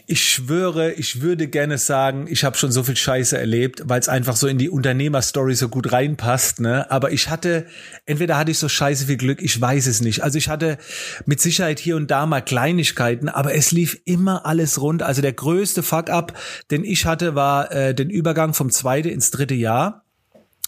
ich 0.07 0.23
schwöre, 0.23 0.93
ich 0.93 1.21
würde 1.21 1.47
gerne 1.47 1.77
sagen, 1.77 2.25
ich 2.29 2.43
habe 2.45 2.57
schon 2.57 2.71
so 2.71 2.83
viel 2.83 2.95
Scheiße 2.95 3.37
erlebt, 3.37 3.83
weil 3.85 3.99
es 3.99 4.07
einfach 4.07 4.35
so 4.35 4.47
in 4.47 4.57
die 4.57 4.69
Unternehmerstory 4.69 5.55
so 5.55 5.69
gut 5.69 5.91
reinpasst, 5.91 6.61
ne? 6.61 6.89
Aber 6.89 7.11
ich 7.11 7.29
hatte, 7.29 7.65
entweder 8.05 8.37
hatte 8.37 8.51
ich 8.51 8.59
so 8.59 8.69
scheiße 8.69 9.05
viel 9.05 9.17
Glück, 9.17 9.41
ich 9.41 9.59
weiß 9.59 9.87
es 9.87 10.01
nicht. 10.01 10.23
Also 10.23 10.37
ich 10.37 10.47
hatte 10.47 10.77
mit 11.25 11.41
Sicherheit 11.41 11.79
hier 11.79 11.97
und 11.97 12.09
da 12.09 12.25
mal 12.25 12.41
Kleinigkeiten, 12.41 13.29
aber 13.29 13.53
es 13.53 13.71
lief 13.71 14.01
immer 14.05 14.45
alles 14.45 14.81
rund. 14.81 15.03
Also 15.03 15.21
der 15.21 15.33
größte 15.33 15.83
Fuck-up, 15.83 16.33
den 16.71 16.85
ich 16.85 17.05
hatte, 17.05 17.35
war 17.35 17.71
äh, 17.71 17.93
den 17.93 18.09
Übergang 18.09 18.53
vom 18.53 18.71
zweite 18.71 19.09
ins 19.09 19.31
dritte 19.31 19.53
Jahr. 19.53 20.02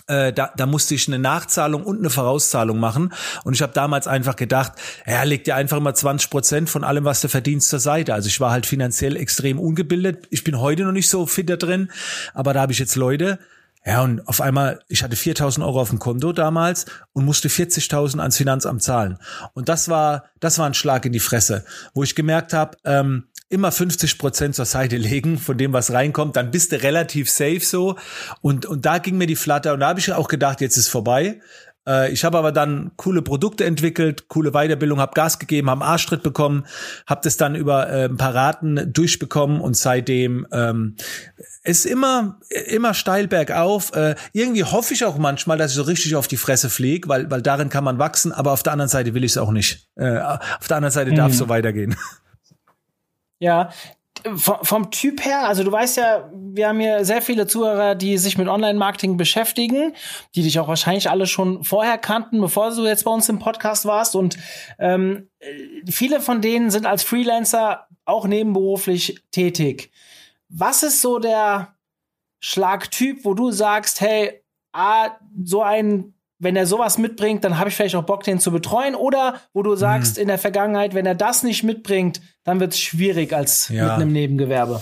Äh, 0.08 0.34
da, 0.34 0.52
da 0.56 0.66
musste 0.66 0.96
ich 0.96 1.08
eine 1.08 1.20
Nachzahlung 1.20 1.84
und 1.84 2.00
eine 2.00 2.10
Vorauszahlung 2.10 2.80
machen. 2.80 3.14
Und 3.44 3.54
ich 3.54 3.62
habe 3.62 3.74
damals 3.74 4.08
einfach 4.08 4.36
gedacht, 4.36 4.74
ja, 5.08 5.24
leg 5.24 5.44
dir 5.44 5.56
einfach 5.56 5.78
immer 5.78 5.94
20 5.94 6.30
Prozent 6.30 6.70
von 6.70 6.84
allem, 6.84 7.06
was 7.06 7.22
du 7.22 7.28
verdienst, 7.28 7.70
zur 7.70 7.80
Seite. 7.80 8.14
Also 8.14 8.28
ich 8.28 8.40
war 8.40 8.52
halt 8.52 8.66
finanziell 8.66 9.16
extrem 9.16 9.60
ungebildet. 9.60 10.28
Ich 10.30 10.44
bin 10.44 10.60
heute 10.60 10.84
noch 10.84 10.92
nicht 10.92 11.10
so 11.10 11.26
fit 11.26 11.50
da 11.50 11.56
drin, 11.56 11.92
aber 12.34 12.54
da 12.54 12.62
habe 12.62 12.72
ich 12.72 12.80
jetzt 12.80 12.96
Leute, 12.96 13.40
ja, 13.86 14.02
und 14.02 14.28
auf 14.28 14.42
einmal, 14.42 14.80
ich 14.88 15.04
hatte 15.04 15.16
4000 15.16 15.64
Euro 15.64 15.80
auf 15.80 15.90
dem 15.90 16.00
Konto 16.00 16.34
damals 16.34 16.88
und 17.14 17.24
musste 17.24 17.50
40.000 17.50 18.20
ans 18.20 18.36
Finanzamt 18.36 18.82
zahlen. 18.82 19.20
Und 19.54 19.70
das 19.70 19.90
war, 19.90 20.26
das 20.40 20.58
war 20.58 20.66
ein 20.66 20.74
Schlag 20.74 21.06
in 21.06 21.14
die 21.14 21.20
Fresse, 21.20 21.64
wo 21.94 22.02
ich 22.02 22.16
gemerkt 22.16 22.54
habe, 22.54 22.78
ähm, 22.84 23.26
immer 23.50 23.72
50 23.72 24.18
Prozent 24.18 24.56
zur 24.56 24.66
Seite 24.66 24.98
legen 24.98 25.38
von 25.38 25.58
dem, 25.58 25.74
was 25.74 25.92
reinkommt, 25.92 26.36
dann 26.36 26.52
bist 26.52 26.72
du 26.72 26.82
relativ 26.82 27.30
safe 27.30 27.60
so. 27.60 27.96
Und, 28.42 28.66
und 28.66 28.86
da 28.86 28.98
ging 28.98 29.18
mir 29.18 29.28
die 29.28 29.36
Flatter 29.36 29.74
und 29.74 29.82
da 29.82 29.90
habe 29.90 30.00
ich 30.00 30.12
auch 30.12 30.28
gedacht, 30.28 30.62
jetzt 30.62 30.78
ist 30.78 30.88
vorbei. 30.88 31.40
Äh, 31.88 32.12
ich 32.12 32.24
habe 32.24 32.38
aber 32.38 32.52
dann 32.52 32.92
coole 32.96 33.22
Produkte 33.22 33.66
entwickelt, 33.66 34.28
coole 34.28 34.52
Weiterbildung, 34.52 35.00
habe 35.00 35.14
Gas 35.14 35.40
gegeben, 35.40 35.70
habe 35.70 35.86
Arschtritt 35.86 36.24
bekommen, 36.24 36.66
habe 37.06 37.22
das 37.24 37.38
dann 37.38 37.56
über 37.56 37.90
äh, 37.90 38.06
ein 38.06 38.18
paar 38.18 38.34
Raten 38.34 38.92
durchbekommen 38.92 39.62
und 39.62 39.78
seitdem 39.78 40.48
ähm, 40.52 40.96
ist 41.64 41.86
immer 41.86 42.40
immer 42.68 42.94
steil 42.94 43.28
bergauf. 43.28 43.94
Äh, 43.94 44.16
irgendwie 44.34 44.64
hoffe 44.64 44.94
ich 44.94 45.06
auch 45.06 45.18
manchmal, 45.18 45.58
dass 45.58 45.72
ich 45.72 45.78
so 45.78 45.84
richtig 45.84 46.16
auf 46.16 46.28
die 46.28 46.38
Fresse 46.38 46.70
fliege, 46.70 47.08
weil 47.08 47.30
weil 47.30 47.42
darin 47.42 47.70
kann 47.70 47.84
man 47.84 48.00
wachsen. 48.00 48.32
Aber 48.32 48.52
auf 48.52 48.64
der 48.64 48.74
anderen 48.74 48.90
Seite 48.90 49.14
will 49.14 49.24
ich 49.24 49.34
es 49.34 49.38
auch 49.38 49.52
nicht. 49.52 49.88
Äh, 49.96 50.20
auf 50.20 50.68
der 50.68 50.78
anderen 50.78 50.94
Seite 50.94 51.12
mhm. 51.12 51.16
darf 51.16 51.32
es 51.32 51.38
so 51.38 51.50
weitergehen. 51.50 51.96
Ja, 53.40 53.70
vom, 54.36 54.90
Typ 54.90 55.24
her, 55.24 55.48
also 55.48 55.64
du 55.64 55.72
weißt 55.72 55.98
ja, 55.98 56.32
wir 56.34 56.70
haben 56.70 56.80
hier 56.80 57.06
sehr 57.06 57.22
viele 57.22 57.46
Zuhörer, 57.46 57.94
die 57.94 58.18
sich 58.18 58.38
mit 58.38 58.48
Online-Marketing 58.48 59.18
beschäftigen, 59.18 59.94
die 60.34 60.42
dich 60.42 60.60
auch 60.60 60.68
wahrscheinlich 60.68 61.10
alle 61.10 61.28
schon 61.28 61.64
vorher 61.64 62.00
kannten, 62.00 62.42
bevor 62.42 62.74
du 62.74 62.88
jetzt 62.88 63.06
bei 63.06 63.12
uns 63.12 63.30
im 63.30 63.38
Podcast 63.38 63.86
warst. 63.86 64.16
Und 64.16 64.38
ähm, 64.80 65.30
viele 65.88 66.22
von 66.22 66.42
denen 66.42 66.72
sind 66.72 66.88
als 66.88 67.04
Freelancer 67.04 67.88
auch 68.06 68.26
nebenberuflich 68.26 69.22
tätig. 69.32 69.92
Was 70.50 70.82
ist 70.82 71.02
so 71.02 71.20
der 71.20 71.76
Schlagtyp, 72.40 73.26
wo 73.26 73.36
du 73.36 73.52
sagst, 73.52 74.02
hey, 74.02 74.42
ah, 74.72 75.12
so 75.44 75.62
ein 75.62 76.15
wenn 76.40 76.56
er 76.56 76.66
sowas 76.66 76.98
mitbringt, 76.98 77.44
dann 77.44 77.58
habe 77.58 77.70
ich 77.70 77.76
vielleicht 77.76 77.96
auch 77.96 78.04
Bock, 78.04 78.24
den 78.24 78.40
zu 78.40 78.52
betreuen. 78.52 78.96
Oder 78.96 79.36
wo 79.54 79.64
du 79.64 79.76
sagst, 79.76 80.18
mhm. 80.18 80.24
in 80.24 80.28
der 80.28 80.38
Vergangenheit, 80.38 80.94
wenn 80.94 81.06
er 81.06 81.16
das 81.16 81.44
nicht 81.44 81.64
mitbringt, 81.64 82.22
dann 82.44 82.60
wird 82.60 82.74
es 82.74 82.80
schwierig 82.80 83.34
als 83.34 83.70
ja. 83.70 83.84
mit 83.84 83.92
einem 83.94 84.12
Nebengewerbe. 84.12 84.82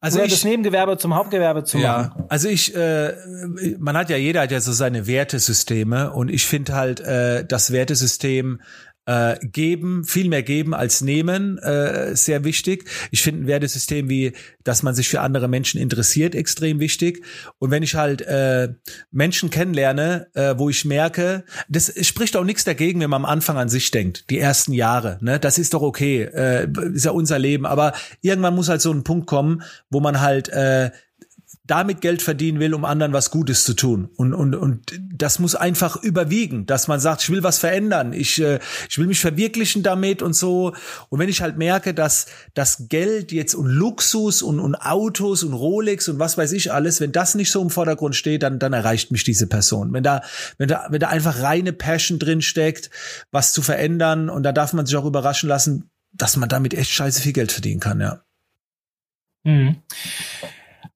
Also 0.00 0.18
Oder 0.18 0.26
ich, 0.26 0.32
das 0.32 0.44
Nebengewerbe 0.44 0.98
zum 0.98 1.14
Hauptgewerbe 1.14 1.64
zu 1.64 1.78
ja, 1.78 1.98
machen. 1.98 2.24
Also 2.28 2.48
ich, 2.48 2.74
äh, 2.76 3.14
man 3.78 3.96
hat 3.96 4.10
ja, 4.10 4.16
jeder 4.16 4.42
hat 4.42 4.52
ja 4.52 4.60
so 4.60 4.72
seine 4.72 5.06
Wertesysteme 5.06 6.12
und 6.12 6.30
ich 6.30 6.46
finde 6.46 6.74
halt, 6.74 7.00
äh, 7.00 7.44
das 7.44 7.72
Wertesystem 7.72 8.60
äh, 9.06 9.36
geben, 9.40 10.04
viel 10.04 10.28
mehr 10.28 10.42
geben 10.42 10.74
als 10.74 11.00
nehmen, 11.00 11.58
äh, 11.58 12.14
sehr 12.14 12.44
wichtig. 12.44 12.84
Ich 13.10 13.22
finde 13.22 13.44
ein 13.44 13.46
Wertesystem 13.46 14.08
wie, 14.08 14.32
dass 14.64 14.82
man 14.82 14.94
sich 14.94 15.08
für 15.08 15.20
andere 15.20 15.48
Menschen 15.48 15.80
interessiert, 15.80 16.34
extrem 16.34 16.80
wichtig. 16.80 17.24
Und 17.58 17.70
wenn 17.70 17.82
ich 17.82 17.94
halt 17.94 18.22
äh, 18.22 18.74
Menschen 19.10 19.50
kennenlerne, 19.50 20.28
äh, 20.34 20.54
wo 20.58 20.68
ich 20.68 20.84
merke, 20.84 21.44
das 21.68 21.92
spricht 22.06 22.36
auch 22.36 22.44
nichts 22.44 22.64
dagegen, 22.64 23.00
wenn 23.00 23.10
man 23.10 23.24
am 23.24 23.30
Anfang 23.30 23.56
an 23.56 23.68
sich 23.68 23.90
denkt, 23.90 24.28
die 24.28 24.38
ersten 24.38 24.72
Jahre, 24.72 25.18
ne, 25.20 25.38
das 25.38 25.58
ist 25.58 25.74
doch 25.74 25.82
okay, 25.82 26.22
äh, 26.22 26.68
ist 26.92 27.04
ja 27.04 27.12
unser 27.12 27.38
Leben. 27.38 27.64
Aber 27.64 27.92
irgendwann 28.20 28.54
muss 28.54 28.68
halt 28.68 28.82
so 28.82 28.92
ein 28.92 29.04
Punkt 29.04 29.26
kommen, 29.26 29.62
wo 29.88 30.00
man 30.00 30.20
halt 30.20 30.48
äh, 30.48 30.90
damit 31.64 32.00
Geld 32.00 32.22
verdienen 32.22 32.58
will, 32.58 32.74
um 32.74 32.84
anderen 32.84 33.12
was 33.12 33.30
Gutes 33.30 33.64
zu 33.64 33.74
tun. 33.74 34.08
Und, 34.16 34.34
und, 34.34 34.54
und 34.54 35.00
das 35.12 35.38
muss 35.38 35.54
einfach 35.54 35.96
überwiegen, 36.02 36.66
dass 36.66 36.88
man 36.88 36.98
sagt, 36.98 37.22
ich 37.22 37.30
will 37.30 37.42
was 37.42 37.58
verändern, 37.58 38.12
ich, 38.12 38.40
äh, 38.40 38.58
ich 38.88 38.98
will 38.98 39.06
mich 39.06 39.20
verwirklichen 39.20 39.82
damit 39.82 40.22
und 40.22 40.34
so. 40.34 40.74
Und 41.08 41.18
wenn 41.20 41.28
ich 41.28 41.42
halt 41.42 41.56
merke, 41.56 41.94
dass 41.94 42.26
das 42.54 42.88
Geld 42.88 43.30
jetzt 43.32 43.54
und 43.54 43.66
Luxus 43.66 44.42
und, 44.42 44.58
und 44.58 44.74
Autos 44.74 45.44
und 45.44 45.52
Rolex 45.52 46.08
und 46.08 46.18
was 46.18 46.36
weiß 46.36 46.52
ich 46.52 46.72
alles, 46.72 47.00
wenn 47.00 47.12
das 47.12 47.34
nicht 47.34 47.50
so 47.52 47.62
im 47.62 47.70
Vordergrund 47.70 48.16
steht, 48.16 48.42
dann, 48.42 48.58
dann 48.58 48.72
erreicht 48.72 49.12
mich 49.12 49.22
diese 49.22 49.46
Person. 49.46 49.92
Wenn 49.92 50.02
da, 50.02 50.22
wenn 50.58 50.68
da, 50.68 50.86
wenn 50.90 51.00
da 51.00 51.08
einfach 51.08 51.42
reine 51.42 51.72
Passion 51.72 52.18
drin 52.18 52.42
steckt, 52.42 52.90
was 53.30 53.52
zu 53.52 53.62
verändern 53.62 54.28
und 54.30 54.42
da 54.42 54.52
darf 54.52 54.72
man 54.72 54.86
sich 54.86 54.96
auch 54.96 55.04
überraschen 55.04 55.48
lassen, 55.48 55.90
dass 56.12 56.36
man 56.36 56.48
damit 56.48 56.74
echt 56.74 56.90
scheiße 56.90 57.20
viel 57.20 57.32
Geld 57.32 57.52
verdienen 57.52 57.80
kann, 57.80 58.00
ja. 58.00 58.22
Mhm. 59.44 59.76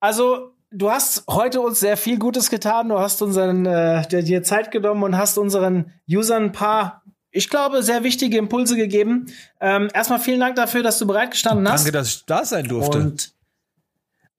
Also 0.00 0.54
du 0.70 0.90
hast 0.90 1.24
heute 1.28 1.60
uns 1.60 1.80
sehr 1.80 1.96
viel 1.96 2.18
Gutes 2.18 2.50
getan. 2.50 2.88
Du 2.88 2.98
hast 2.98 3.22
unseren 3.22 3.66
äh, 3.66 4.22
dir 4.22 4.42
Zeit 4.42 4.70
genommen 4.70 5.02
und 5.02 5.16
hast 5.16 5.38
unseren 5.38 5.92
Usern 6.08 6.44
ein 6.44 6.52
paar, 6.52 7.02
ich 7.30 7.48
glaube, 7.48 7.82
sehr 7.82 8.02
wichtige 8.02 8.38
Impulse 8.38 8.76
gegeben. 8.76 9.26
Ähm, 9.60 9.88
erstmal 9.92 10.20
vielen 10.20 10.40
Dank 10.40 10.56
dafür, 10.56 10.82
dass 10.82 10.98
du 10.98 11.06
bereitgestanden 11.06 11.68
hast. 11.68 11.84
Danke, 11.84 11.92
dass 11.92 12.08
ich 12.08 12.24
da 12.24 12.44
sein 12.44 12.66
durfte. 12.66 12.98
Und 12.98 13.34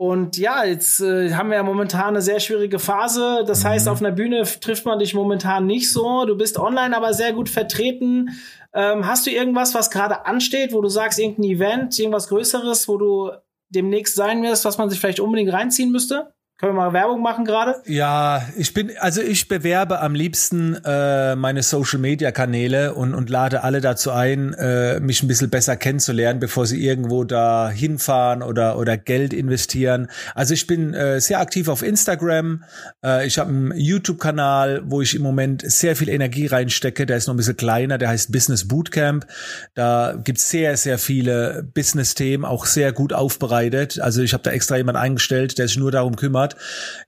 und 0.02 0.38
ja, 0.38 0.66
jetzt 0.66 1.00
äh, 1.00 1.36
haben 1.36 1.50
wir 1.50 1.58
ja 1.58 1.64
momentan 1.64 2.08
eine 2.08 2.24
sehr 2.24 2.40
schwierige 2.40 2.80
Phase. 2.80 3.44
Das 3.46 3.64
mhm. 3.64 3.68
heißt, 3.68 3.88
auf 3.88 4.00
einer 4.00 4.10
Bühne 4.10 4.42
trifft 4.60 4.84
man 4.84 4.98
dich 4.98 5.14
momentan 5.14 5.68
nicht 5.68 5.92
so. 5.92 6.26
Du 6.26 6.36
bist 6.36 6.58
online 6.58 6.98
aber 6.98 7.14
sehr 7.14 7.34
gut 7.34 7.50
vertreten. 7.50 8.32
Ähm, 8.74 9.06
hast 9.06 9.28
du 9.28 9.30
irgendwas, 9.30 9.76
was 9.76 9.92
gerade 9.92 10.26
ansteht, 10.26 10.74
wo 10.74 10.82
du 10.82 10.90
sagst, 10.90 11.20
irgendein 11.20 11.52
Event, 11.52 12.00
irgendwas 12.00 12.30
Größeres, 12.30 12.88
wo 12.88 12.98
du 12.98 13.32
demnächst 13.72 14.16
sein 14.16 14.44
wirst, 14.44 14.66
was 14.66 14.78
man 14.78 14.90
sich 14.90 15.00
vielleicht 15.00 15.20
unbedingt 15.20 15.52
reinziehen 15.52 15.92
müsste? 15.92 16.34
Können 16.62 16.76
wir 16.76 16.82
mal 16.84 16.94
Werbung 16.94 17.24
machen 17.24 17.44
gerade? 17.44 17.82
Ja, 17.88 18.44
ich 18.56 18.76
bin, 18.76 18.92
also 19.00 19.20
ich 19.20 19.48
bewerbe 19.48 20.00
am 20.00 20.14
liebsten 20.14 20.76
äh, 20.86 21.36
meine 21.36 21.64
Social 21.64 21.98
Media 21.98 22.32
Kanäle 22.32 22.94
und, 22.94 23.16
und 23.16 23.32
lade 23.32 23.64
alle 23.64 23.82
dazu 23.82 24.12
ein, 24.12 24.54
äh, 24.54 25.00
mich 25.00 25.24
ein 25.24 25.28
bisschen 25.28 25.50
besser 25.50 25.76
kennenzulernen, 25.76 26.40
bevor 26.40 26.68
sie 26.68 26.86
irgendwo 26.86 27.24
da 27.24 27.72
hinfahren 27.72 28.44
oder, 28.44 28.78
oder 28.78 28.96
Geld 28.96 29.34
investieren. 29.34 30.08
Also 30.36 30.54
ich 30.54 30.68
bin 30.68 30.94
äh, 30.94 31.20
sehr 31.20 31.40
aktiv 31.40 31.68
auf 31.68 31.82
Instagram. 31.82 32.64
Äh, 33.04 33.26
ich 33.26 33.40
habe 33.40 33.50
einen 33.50 33.74
YouTube-Kanal, 33.76 34.84
wo 34.86 35.02
ich 35.02 35.16
im 35.16 35.24
Moment 35.24 35.64
sehr 35.66 35.96
viel 35.96 36.10
Energie 36.10 36.46
reinstecke. 36.46 37.08
Der 37.08 37.18
ist 37.18 37.26
noch 37.26 37.34
ein 37.34 37.38
bisschen 37.38 37.58
kleiner, 37.58 37.98
der 37.98 38.10
heißt 38.10 38.32
Business 38.32 38.68
Bootcamp. 38.68 39.26
Da 39.74 40.14
gibt's 40.24 40.52
sehr, 40.52 40.78
sehr 40.78 41.00
viele 41.00 41.68
Business-Themen, 41.74 42.46
auch 42.46 42.68
sehr 42.68 42.92
gut 42.92 43.14
aufbereitet. 43.14 44.00
Also 44.00 44.22
ich 44.22 44.34
habe 44.34 44.44
da 44.44 44.52
extra 44.52 44.78
jemand 44.78 45.00
eingestellt, 45.00 45.58
der 45.58 45.68
sich 45.68 45.80
nur 45.80 45.90
darum 45.90 46.16
kümmert 46.16 46.51
hat. 46.52 46.62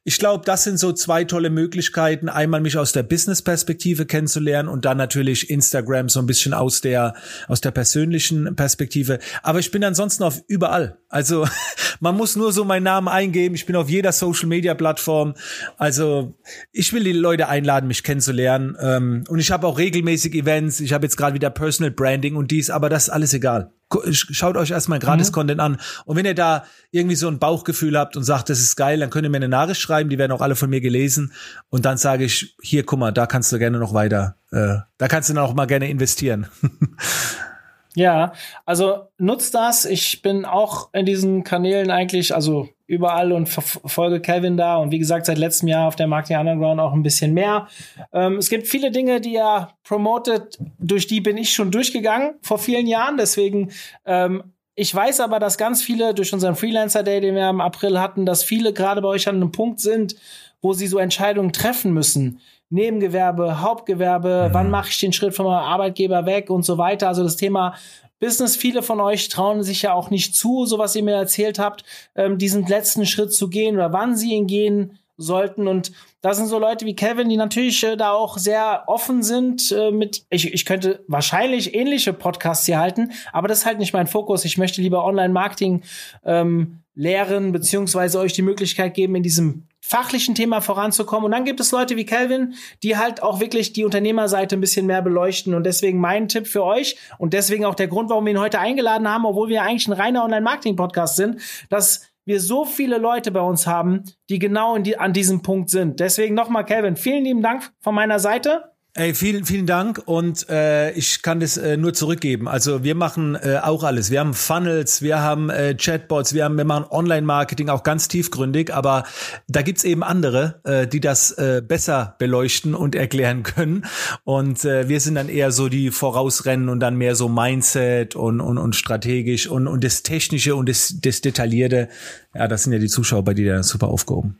Ich 0.03 0.19
glaube, 0.19 0.43
das 0.45 0.63
sind 0.63 0.77
so 0.77 0.91
zwei 0.91 1.23
tolle 1.23 1.49
Möglichkeiten. 1.49 2.29
Einmal 2.29 2.61
mich 2.61 2.77
aus 2.77 2.91
der 2.91 3.03
Business-Perspektive 3.03 4.05
kennenzulernen 4.05 4.67
und 4.69 4.85
dann 4.85 4.97
natürlich 4.97 5.49
Instagram 5.49 6.09
so 6.09 6.19
ein 6.19 6.25
bisschen 6.25 6.53
aus 6.53 6.81
der, 6.81 7.13
aus 7.47 7.61
der 7.61 7.71
persönlichen 7.71 8.55
Perspektive. 8.55 9.19
Aber 9.43 9.59
ich 9.59 9.71
bin 9.71 9.83
ansonsten 9.83 10.23
auf 10.23 10.41
überall. 10.47 10.97
Also 11.09 11.47
man 11.99 12.15
muss 12.15 12.35
nur 12.35 12.51
so 12.51 12.65
meinen 12.65 12.83
Namen 12.83 13.07
eingeben. 13.07 13.55
Ich 13.55 13.65
bin 13.65 13.75
auf 13.75 13.89
jeder 13.89 14.11
Social-Media-Plattform. 14.11 15.35
Also 15.77 16.33
ich 16.71 16.91
will 16.93 17.03
die 17.03 17.13
Leute 17.13 17.47
einladen, 17.47 17.87
mich 17.87 18.03
kennenzulernen. 18.03 18.75
Ähm, 18.79 19.23
und 19.27 19.39
ich 19.39 19.51
habe 19.51 19.67
auch 19.67 19.77
regelmäßig 19.77 20.33
Events. 20.35 20.79
Ich 20.79 20.93
habe 20.93 21.05
jetzt 21.05 21.17
gerade 21.17 21.35
wieder 21.35 21.49
Personal 21.49 21.91
Branding 21.91 22.35
und 22.35 22.51
dies, 22.51 22.69
aber 22.69 22.89
das 22.89 23.03
ist 23.03 23.09
alles 23.09 23.33
egal 23.33 23.71
schaut 24.11 24.57
euch 24.57 24.71
erstmal 24.71 24.99
gratis 24.99 25.29
mhm. 25.29 25.33
Content 25.33 25.59
an. 25.59 25.77
Und 26.05 26.17
wenn 26.17 26.25
ihr 26.25 26.35
da 26.35 26.65
irgendwie 26.91 27.15
so 27.15 27.27
ein 27.27 27.39
Bauchgefühl 27.39 27.97
habt 27.97 28.17
und 28.17 28.23
sagt, 28.23 28.49
das 28.49 28.59
ist 28.59 28.75
geil, 28.75 28.99
dann 28.99 29.09
könnt 29.09 29.25
ihr 29.25 29.29
mir 29.29 29.37
eine 29.37 29.49
Nachricht 29.49 29.81
schreiben, 29.81 30.09
die 30.09 30.17
werden 30.17 30.31
auch 30.31 30.41
alle 30.41 30.55
von 30.55 30.69
mir 30.69 30.81
gelesen. 30.81 31.33
Und 31.69 31.85
dann 31.85 31.97
sage 31.97 32.23
ich, 32.23 32.55
hier, 32.61 32.83
guck 32.83 32.99
mal, 32.99 33.11
da 33.11 33.25
kannst 33.25 33.51
du 33.51 33.59
gerne 33.59 33.79
noch 33.79 33.93
weiter, 33.93 34.37
äh, 34.51 34.77
da 34.97 35.07
kannst 35.07 35.29
du 35.29 35.33
dann 35.33 35.43
auch 35.43 35.53
mal 35.53 35.67
gerne 35.67 35.89
investieren. 35.89 36.47
Ja, 37.95 38.33
also 38.65 39.07
nutzt 39.17 39.53
das. 39.53 39.85
Ich 39.85 40.21
bin 40.21 40.45
auch 40.45 40.89
in 40.93 41.05
diesen 41.05 41.43
Kanälen 41.43 41.91
eigentlich, 41.91 42.33
also 42.33 42.69
überall 42.87 43.31
und 43.31 43.47
folge 43.47 44.19
Calvin 44.19 44.57
da 44.57 44.77
und 44.77 44.91
wie 44.91 44.99
gesagt 44.99 45.25
seit 45.25 45.37
letztem 45.37 45.67
Jahr 45.67 45.87
auf 45.87 45.95
der 45.95 46.07
Marketing 46.07 46.37
Underground 46.37 46.79
auch 46.79 46.93
ein 46.93 47.03
bisschen 47.03 47.33
mehr. 47.33 47.67
Ähm, 48.11 48.37
es 48.37 48.49
gibt 48.49 48.67
viele 48.67 48.91
Dinge, 48.91 49.21
die 49.21 49.35
er 49.35 49.75
promotet, 49.83 50.57
durch 50.79 51.07
die 51.07 51.21
bin 51.21 51.37
ich 51.37 51.53
schon 51.53 51.71
durchgegangen 51.71 52.35
vor 52.41 52.57
vielen 52.57 52.87
Jahren. 52.87 53.17
Deswegen 53.17 53.71
ähm, 54.05 54.43
ich 54.75 54.93
weiß 54.93 55.19
aber, 55.19 55.39
dass 55.39 55.57
ganz 55.57 55.83
viele 55.83 56.15
durch 56.15 56.33
unseren 56.33 56.55
Freelancer 56.55 57.03
Day, 57.03 57.21
den 57.21 57.35
wir 57.35 57.47
im 57.49 57.61
April 57.61 57.99
hatten, 57.99 58.25
dass 58.25 58.43
viele 58.43 58.73
gerade 58.73 59.01
bei 59.01 59.07
euch 59.07 59.27
an 59.27 59.35
einem 59.35 59.51
Punkt 59.51 59.79
sind, 59.79 60.15
wo 60.61 60.73
sie 60.73 60.87
so 60.87 60.97
Entscheidungen 60.97 61.53
treffen 61.53 61.93
müssen. 61.93 62.39
Nebengewerbe, 62.73 63.61
Hauptgewerbe, 63.61 64.47
mhm. 64.49 64.53
wann 64.53 64.69
mache 64.71 64.89
ich 64.89 64.99
den 64.99 65.13
Schritt 65.13 65.35
von 65.35 65.45
meinem 65.45 65.63
Arbeitgeber 65.63 66.25
weg 66.25 66.49
und 66.49 66.63
so 66.63 66.77
weiter. 66.77 67.07
Also 67.07 67.23
das 67.23 67.35
Thema 67.35 67.75
Business, 68.19 68.55
viele 68.55 68.81
von 68.81 68.99
euch 68.99 69.29
trauen 69.29 69.63
sich 69.63 69.81
ja 69.83 69.93
auch 69.93 70.09
nicht 70.09 70.35
zu, 70.35 70.65
so 70.65 70.79
was 70.79 70.95
ihr 70.95 71.03
mir 71.03 71.15
erzählt 71.15 71.59
habt, 71.59 71.83
ähm, 72.15 72.37
diesen 72.37 72.65
letzten 72.65 73.05
Schritt 73.05 73.33
zu 73.33 73.49
gehen 73.49 73.75
oder 73.75 73.93
wann 73.93 74.15
sie 74.15 74.31
ihn 74.31 74.47
gehen 74.47 74.97
sollten. 75.17 75.67
Und 75.67 75.91
da 76.21 76.33
sind 76.33 76.47
so 76.47 76.57
Leute 76.57 76.85
wie 76.85 76.95
Kevin, 76.95 77.29
die 77.29 77.37
natürlich 77.37 77.83
äh, 77.83 77.95
da 77.95 78.13
auch 78.13 78.37
sehr 78.37 78.85
offen 78.87 79.23
sind 79.23 79.71
äh, 79.71 79.91
mit, 79.91 80.25
ich, 80.29 80.53
ich 80.53 80.65
könnte 80.65 81.03
wahrscheinlich 81.07 81.75
ähnliche 81.75 82.13
Podcasts 82.13 82.65
hier 82.65 82.79
halten, 82.79 83.11
aber 83.31 83.47
das 83.47 83.59
ist 83.59 83.65
halt 83.65 83.77
nicht 83.77 83.93
mein 83.93 84.07
Fokus. 84.07 84.45
Ich 84.45 84.57
möchte 84.57 84.81
lieber 84.81 85.03
Online-Marketing 85.03 85.83
ähm, 86.25 86.82
lehren, 86.95 87.51
beziehungsweise 87.51 88.19
euch 88.19 88.33
die 88.33 88.41
Möglichkeit 88.41 88.93
geben, 88.93 89.15
in 89.15 89.23
diesem 89.23 89.67
fachlichen 89.81 90.35
Thema 90.35 90.61
voranzukommen. 90.61 91.25
Und 91.25 91.31
dann 91.31 91.45
gibt 91.45 91.59
es 91.59 91.71
Leute 91.71 91.97
wie 91.97 92.05
Calvin, 92.05 92.53
die 92.83 92.97
halt 92.97 93.21
auch 93.21 93.39
wirklich 93.39 93.73
die 93.73 93.83
Unternehmerseite 93.83 94.55
ein 94.55 94.61
bisschen 94.61 94.85
mehr 94.85 95.01
beleuchten. 95.01 95.53
Und 95.53 95.65
deswegen 95.65 95.99
mein 95.99 96.29
Tipp 96.29 96.47
für 96.47 96.63
euch 96.63 96.97
und 97.17 97.33
deswegen 97.33 97.65
auch 97.65 97.75
der 97.75 97.87
Grund, 97.87 98.09
warum 98.09 98.25
wir 98.25 98.31
ihn 98.33 98.39
heute 98.39 98.59
eingeladen 98.59 99.07
haben, 99.09 99.25
obwohl 99.25 99.49
wir 99.49 99.63
eigentlich 99.63 99.87
ein 99.87 99.93
reiner 99.93 100.23
Online-Marketing-Podcast 100.23 101.15
sind, 101.15 101.41
dass 101.69 102.07
wir 102.25 102.39
so 102.39 102.63
viele 102.63 102.97
Leute 102.97 103.31
bei 103.31 103.41
uns 103.41 103.67
haben, 103.67 104.03
die 104.29 104.39
genau 104.39 104.77
die, 104.77 104.97
an 104.97 105.13
diesem 105.13 105.41
Punkt 105.41 105.69
sind. 105.69 105.99
Deswegen 105.99 106.35
nochmal, 106.35 106.65
Calvin, 106.65 106.95
vielen 106.95 107.25
lieben 107.25 107.41
Dank 107.41 107.71
von 107.81 107.93
meiner 107.93 108.19
Seite. 108.19 108.72
Ey, 108.95 109.15
vielen, 109.15 109.43
vielen 109.43 109.65
Dank 109.65 110.03
und 110.05 110.47
äh, 110.49 110.91
ich 110.91 111.23
kann 111.23 111.39
das 111.39 111.57
äh, 111.57 111.77
nur 111.77 111.95
zurückgeben. 111.95 112.47
Also 112.47 112.83
wir 112.83 112.93
machen 112.93 113.33
äh, 113.33 113.57
auch 113.59 113.81
alles. 113.83 114.11
Wir 114.11 114.19
haben 114.19 114.35
Funnels, 114.35 115.01
wir 115.01 115.19
haben 115.19 115.49
äh, 115.49 115.73
Chatbots, 115.73 116.35
wir 116.35 116.45
haben, 116.45 116.57
wir 116.57 116.65
machen 116.65 116.85
Online-Marketing 116.91 117.69
auch 117.69 117.81
ganz 117.81 118.07
tiefgründig, 118.07 118.71
aber 118.71 119.05
da 119.47 119.63
gibt's 119.63 119.83
eben 119.83 120.03
andere, 120.03 120.61
äh, 120.63 120.85
die 120.85 120.99
das 120.99 121.31
äh, 121.31 121.63
besser 121.67 122.15
beleuchten 122.19 122.75
und 122.75 122.93
erklären 122.93 123.41
können. 123.55 123.87
Und 124.25 124.63
äh, 124.63 124.87
wir 124.87 124.99
sind 124.99 125.15
dann 125.15 125.27
eher 125.27 125.51
so 125.51 125.69
die 125.69 125.89
Vorausrennen 125.89 126.69
und 126.69 126.79
dann 126.79 126.95
mehr 126.95 127.15
so 127.15 127.27
Mindset 127.29 128.15
und, 128.15 128.41
und, 128.41 128.59
und 128.59 128.75
strategisch 128.75 129.47
und, 129.47 129.65
und 129.65 129.83
das 129.83 130.03
Technische 130.03 130.55
und 130.55 130.69
das, 130.69 130.99
das 131.01 131.21
Detaillierte. 131.21 131.89
Ja, 132.35 132.47
das 132.47 132.61
sind 132.61 132.73
ja 132.73 132.79
die 132.79 132.89
Zuschauer 132.89 133.23
bei 133.23 133.33
dir 133.33 133.63
super 133.63 133.87
aufgehoben. 133.87 134.39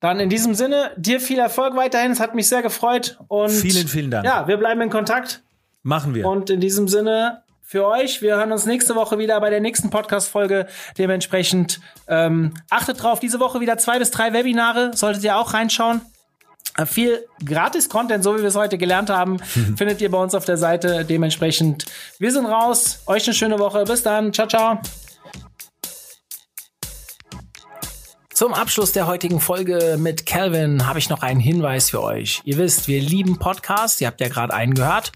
Dann 0.00 0.20
in 0.20 0.28
diesem 0.30 0.54
Sinne, 0.54 0.92
dir 0.96 1.20
viel 1.20 1.38
Erfolg 1.38 1.74
weiterhin. 1.74 2.12
Es 2.12 2.20
hat 2.20 2.34
mich 2.34 2.48
sehr 2.48 2.62
gefreut. 2.62 3.18
Und 3.28 3.50
vielen, 3.50 3.88
vielen 3.88 4.10
Dank. 4.10 4.24
Ja, 4.24 4.46
wir 4.46 4.56
bleiben 4.56 4.80
in 4.80 4.90
Kontakt. 4.90 5.42
Machen 5.82 6.14
wir. 6.14 6.26
Und 6.26 6.50
in 6.50 6.60
diesem 6.60 6.86
Sinne 6.86 7.42
für 7.68 7.86
euch. 7.86 8.22
Wir 8.22 8.36
hören 8.36 8.50
uns 8.50 8.64
nächste 8.64 8.94
Woche 8.94 9.18
wieder 9.18 9.38
bei 9.40 9.50
der 9.50 9.60
nächsten 9.60 9.90
Podcast-Folge. 9.90 10.66
Dementsprechend 10.96 11.80
ähm, 12.06 12.54
achtet 12.70 13.02
drauf, 13.02 13.20
diese 13.20 13.40
Woche 13.40 13.60
wieder 13.60 13.76
zwei 13.76 13.98
bis 13.98 14.10
drei 14.10 14.32
Webinare. 14.32 14.92
Solltet 14.94 15.22
ihr 15.24 15.36
auch 15.36 15.52
reinschauen. 15.52 16.00
Äh, 16.78 16.86
viel 16.86 17.24
Gratis-Content, 17.44 18.24
so 18.24 18.36
wie 18.36 18.40
wir 18.40 18.48
es 18.48 18.56
heute 18.56 18.78
gelernt 18.78 19.10
haben, 19.10 19.38
findet 19.76 20.00
ihr 20.00 20.10
bei 20.10 20.18
uns 20.18 20.34
auf 20.34 20.46
der 20.46 20.56
Seite. 20.56 21.04
Dementsprechend, 21.04 21.84
wir 22.18 22.32
sind 22.32 22.46
raus. 22.46 23.02
Euch 23.06 23.26
eine 23.26 23.34
schöne 23.34 23.58
Woche. 23.58 23.84
Bis 23.84 24.02
dann. 24.02 24.32
Ciao, 24.32 24.48
ciao. 24.48 24.80
Zum 28.38 28.54
Abschluss 28.54 28.92
der 28.92 29.08
heutigen 29.08 29.40
Folge 29.40 29.96
mit 29.98 30.24
Calvin 30.24 30.86
habe 30.86 31.00
ich 31.00 31.08
noch 31.08 31.22
einen 31.22 31.40
Hinweis 31.40 31.90
für 31.90 32.00
euch. 32.04 32.40
Ihr 32.44 32.56
wisst, 32.56 32.86
wir 32.86 33.00
lieben 33.00 33.36
Podcasts, 33.40 34.00
ihr 34.00 34.06
habt 34.06 34.20
ja 34.20 34.28
gerade 34.28 34.54
einen 34.54 34.74
gehört. 34.74 35.10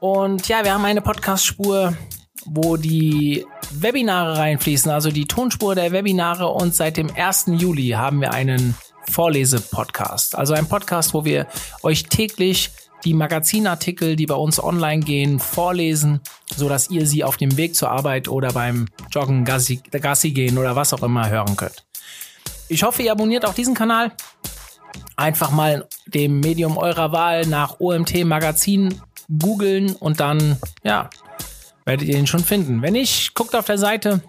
Und 0.00 0.46
ja, 0.46 0.62
wir 0.62 0.74
haben 0.74 0.84
eine 0.84 1.00
Podcast-Spur, 1.00 1.96
wo 2.44 2.76
die 2.76 3.46
Webinare 3.70 4.36
reinfließen, 4.36 4.92
also 4.92 5.10
die 5.10 5.24
Tonspur 5.24 5.74
der 5.74 5.90
Webinare. 5.92 6.48
Und 6.48 6.74
seit 6.74 6.98
dem 6.98 7.08
1. 7.16 7.46
Juli 7.56 7.92
haben 7.96 8.20
wir 8.20 8.34
einen 8.34 8.74
Vorlese-Podcast. 9.10 10.36
Also 10.36 10.52
ein 10.52 10.68
Podcast, 10.68 11.14
wo 11.14 11.24
wir 11.24 11.46
euch 11.82 12.10
täglich 12.10 12.72
die 13.04 13.14
Magazinartikel, 13.14 14.16
die 14.16 14.26
bei 14.26 14.34
uns 14.34 14.62
online 14.62 15.00
gehen, 15.02 15.38
vorlesen, 15.38 16.20
so 16.54 16.68
dass 16.68 16.90
ihr 16.90 17.06
sie 17.06 17.24
auf 17.24 17.38
dem 17.38 17.56
Weg 17.56 17.74
zur 17.74 17.90
Arbeit 17.90 18.28
oder 18.28 18.52
beim 18.52 18.84
Joggen, 19.10 19.46
Gassi, 19.46 19.80
Gassi 19.90 20.32
gehen 20.32 20.58
oder 20.58 20.76
was 20.76 20.92
auch 20.92 21.02
immer 21.02 21.30
hören 21.30 21.56
könnt. 21.56 21.87
Ich 22.68 22.82
hoffe, 22.82 23.02
ihr 23.02 23.12
abonniert 23.12 23.46
auch 23.46 23.54
diesen 23.54 23.74
Kanal. 23.74 24.12
Einfach 25.16 25.50
mal 25.50 25.86
dem 26.06 26.40
Medium 26.40 26.76
eurer 26.76 27.12
Wahl 27.12 27.46
nach 27.46 27.80
OMT 27.80 28.24
Magazin 28.24 29.00
googeln 29.38 29.94
und 29.96 30.20
dann, 30.20 30.58
ja, 30.82 31.10
werdet 31.84 32.08
ihr 32.08 32.18
ihn 32.18 32.26
schon 32.26 32.44
finden. 32.44 32.82
Wenn 32.82 32.92
nicht, 32.92 33.34
guckt 33.34 33.54
auf 33.54 33.66
der 33.66 33.78
Seite. 33.78 34.22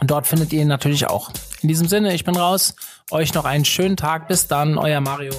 Dort 0.00 0.26
findet 0.26 0.52
ihr 0.52 0.62
ihn 0.62 0.68
natürlich 0.68 1.06
auch. 1.06 1.30
In 1.60 1.68
diesem 1.68 1.88
Sinne, 1.88 2.14
ich 2.14 2.24
bin 2.24 2.36
raus. 2.36 2.74
Euch 3.10 3.34
noch 3.34 3.44
einen 3.44 3.64
schönen 3.64 3.96
Tag. 3.96 4.28
Bis 4.28 4.46
dann, 4.46 4.78
euer 4.78 5.00
Mario. 5.00 5.32